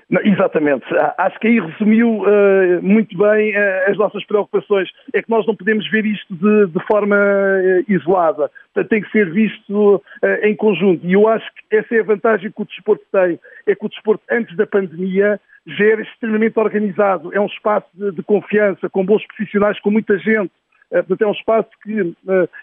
[0.10, 0.86] Não, exatamente.
[1.18, 4.90] Acho que aí resumiu uh, muito bem uh, as nossas preocupações.
[5.14, 8.52] É que nós não podemos ver isto de, de forma uh, isolada.
[8.90, 10.04] Tem que ser visto
[10.44, 11.06] em conjunto.
[11.06, 13.40] E eu acho que essa é a vantagem que o desporto tem.
[13.66, 17.34] É que o desporto, antes da pandemia, já era extremamente organizado.
[17.34, 20.52] É um espaço de, de confiança, com bons profissionais, com muita gente.
[20.90, 22.14] Portanto, é um espaço que,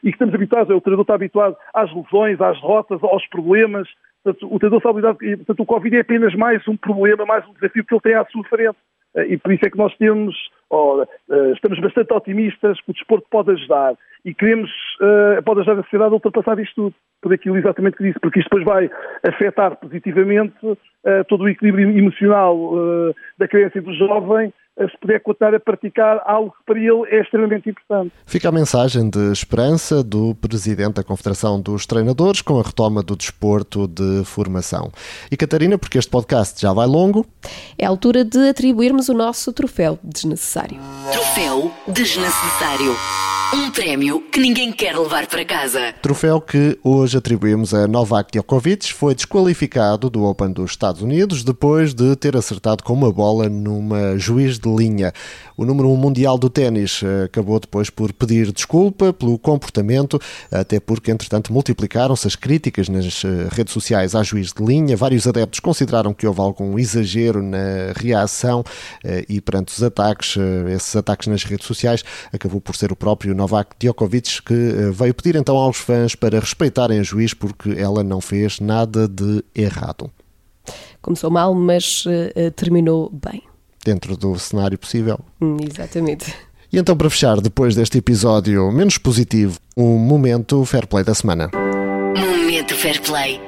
[0.05, 3.89] e que estamos habituados, o treinador está habituado às lesões, às derrotas, aos problemas,
[4.25, 7.85] Portanto, o sabe lidar, portanto, o Covid é apenas mais um problema, mais um desafio
[7.85, 8.77] que ele tem à sua frente.
[9.17, 10.35] Eh, e por isso é que nós temos,
[10.71, 13.95] ou, uh, estamos bastante otimistas que o desporto pode ajudar
[14.25, 14.71] e queremos,
[15.01, 18.41] uh, pode ajudar a sociedade a ultrapassar isto tudo, por aquilo exatamente que disse, porque
[18.41, 18.91] isto depois vai
[19.27, 22.73] afetar positivamente uh, todo o equilíbrio emocional
[23.39, 27.21] da criança e do jovem se puder continuar a praticar algo que para ele é
[27.21, 28.13] extremamente importante.
[28.27, 33.15] Fica a mensagem de esperança do Presidente da Confederação dos Treinadores com a retoma do
[33.15, 34.91] desporto de formação.
[35.31, 37.27] E Catarina, porque este podcast já vai longo...
[37.79, 40.79] É a altura de atribuirmos o nosso troféu desnecessário.
[41.13, 42.97] Troféu desnecessário.
[43.55, 45.93] Um prémio que ninguém quer levar para casa.
[46.01, 51.93] Troféu que hoje atribuímos a Novak Djokovic foi desqualificado do Open dos Estados Unidos depois
[51.93, 55.13] de ter acertado com uma bola numa juiz de linha.
[55.57, 60.19] O número 1 um mundial do ténis eh, acabou depois por pedir desculpa pelo comportamento,
[60.51, 64.97] até porque, entretanto, multiplicaram-se as críticas nas eh, redes sociais à juiz de linha.
[64.97, 68.65] Vários adeptos consideraram que houve algum exagero na reação
[69.05, 70.37] eh, e, perante os ataques,
[70.75, 75.37] esses ataques nas redes sociais, acabou por ser o próprio Novak Djokovic, que veio pedir
[75.37, 80.11] então aos fãs para respeitarem a juiz porque ela não fez nada de errado.
[81.01, 83.43] Começou mal, mas uh, terminou bem.
[83.85, 85.19] Dentro do cenário possível.
[85.41, 86.35] Hum, exatamente.
[86.73, 91.51] E então, para fechar, depois deste episódio menos positivo, um momento fair play da semana.
[92.17, 93.41] Momento fair play.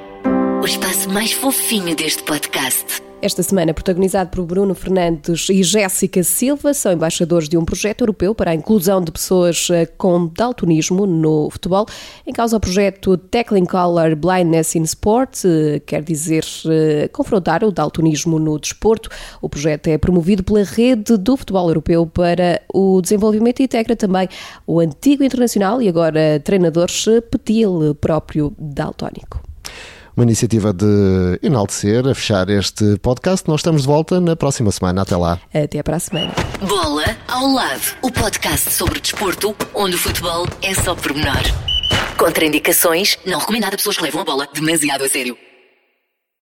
[0.61, 3.01] O espaço mais fofinho deste podcast.
[3.25, 8.35] Esta semana, protagonizado por Bruno Fernandes e Jéssica Silva, são embaixadores de um projeto europeu
[8.35, 11.87] para a inclusão de pessoas eh, com daltonismo no futebol.
[12.27, 17.71] Em causa o projeto Tackling Color Blindness in Sport, eh, quer dizer eh, confrontar o
[17.71, 19.09] daltonismo no desporto.
[19.41, 24.29] O projeto é promovido pela Rede do Futebol Europeu para o Desenvolvimento e integra também
[24.67, 26.89] o antigo internacional e agora treinador
[27.31, 29.54] Petil, próprio daltónico
[30.15, 33.47] uma iniciativa de enaltecer, a fechar este podcast.
[33.47, 35.01] Nós estamos de volta na próxima semana.
[35.01, 35.39] Até lá.
[35.53, 36.33] Até para a semana.
[36.61, 41.43] Bola ao lado, o podcast sobre desporto, onde o futebol é só pormenor.
[42.17, 45.37] Contraindicações, não recomendado a pessoas que levam a bola demasiado a sério.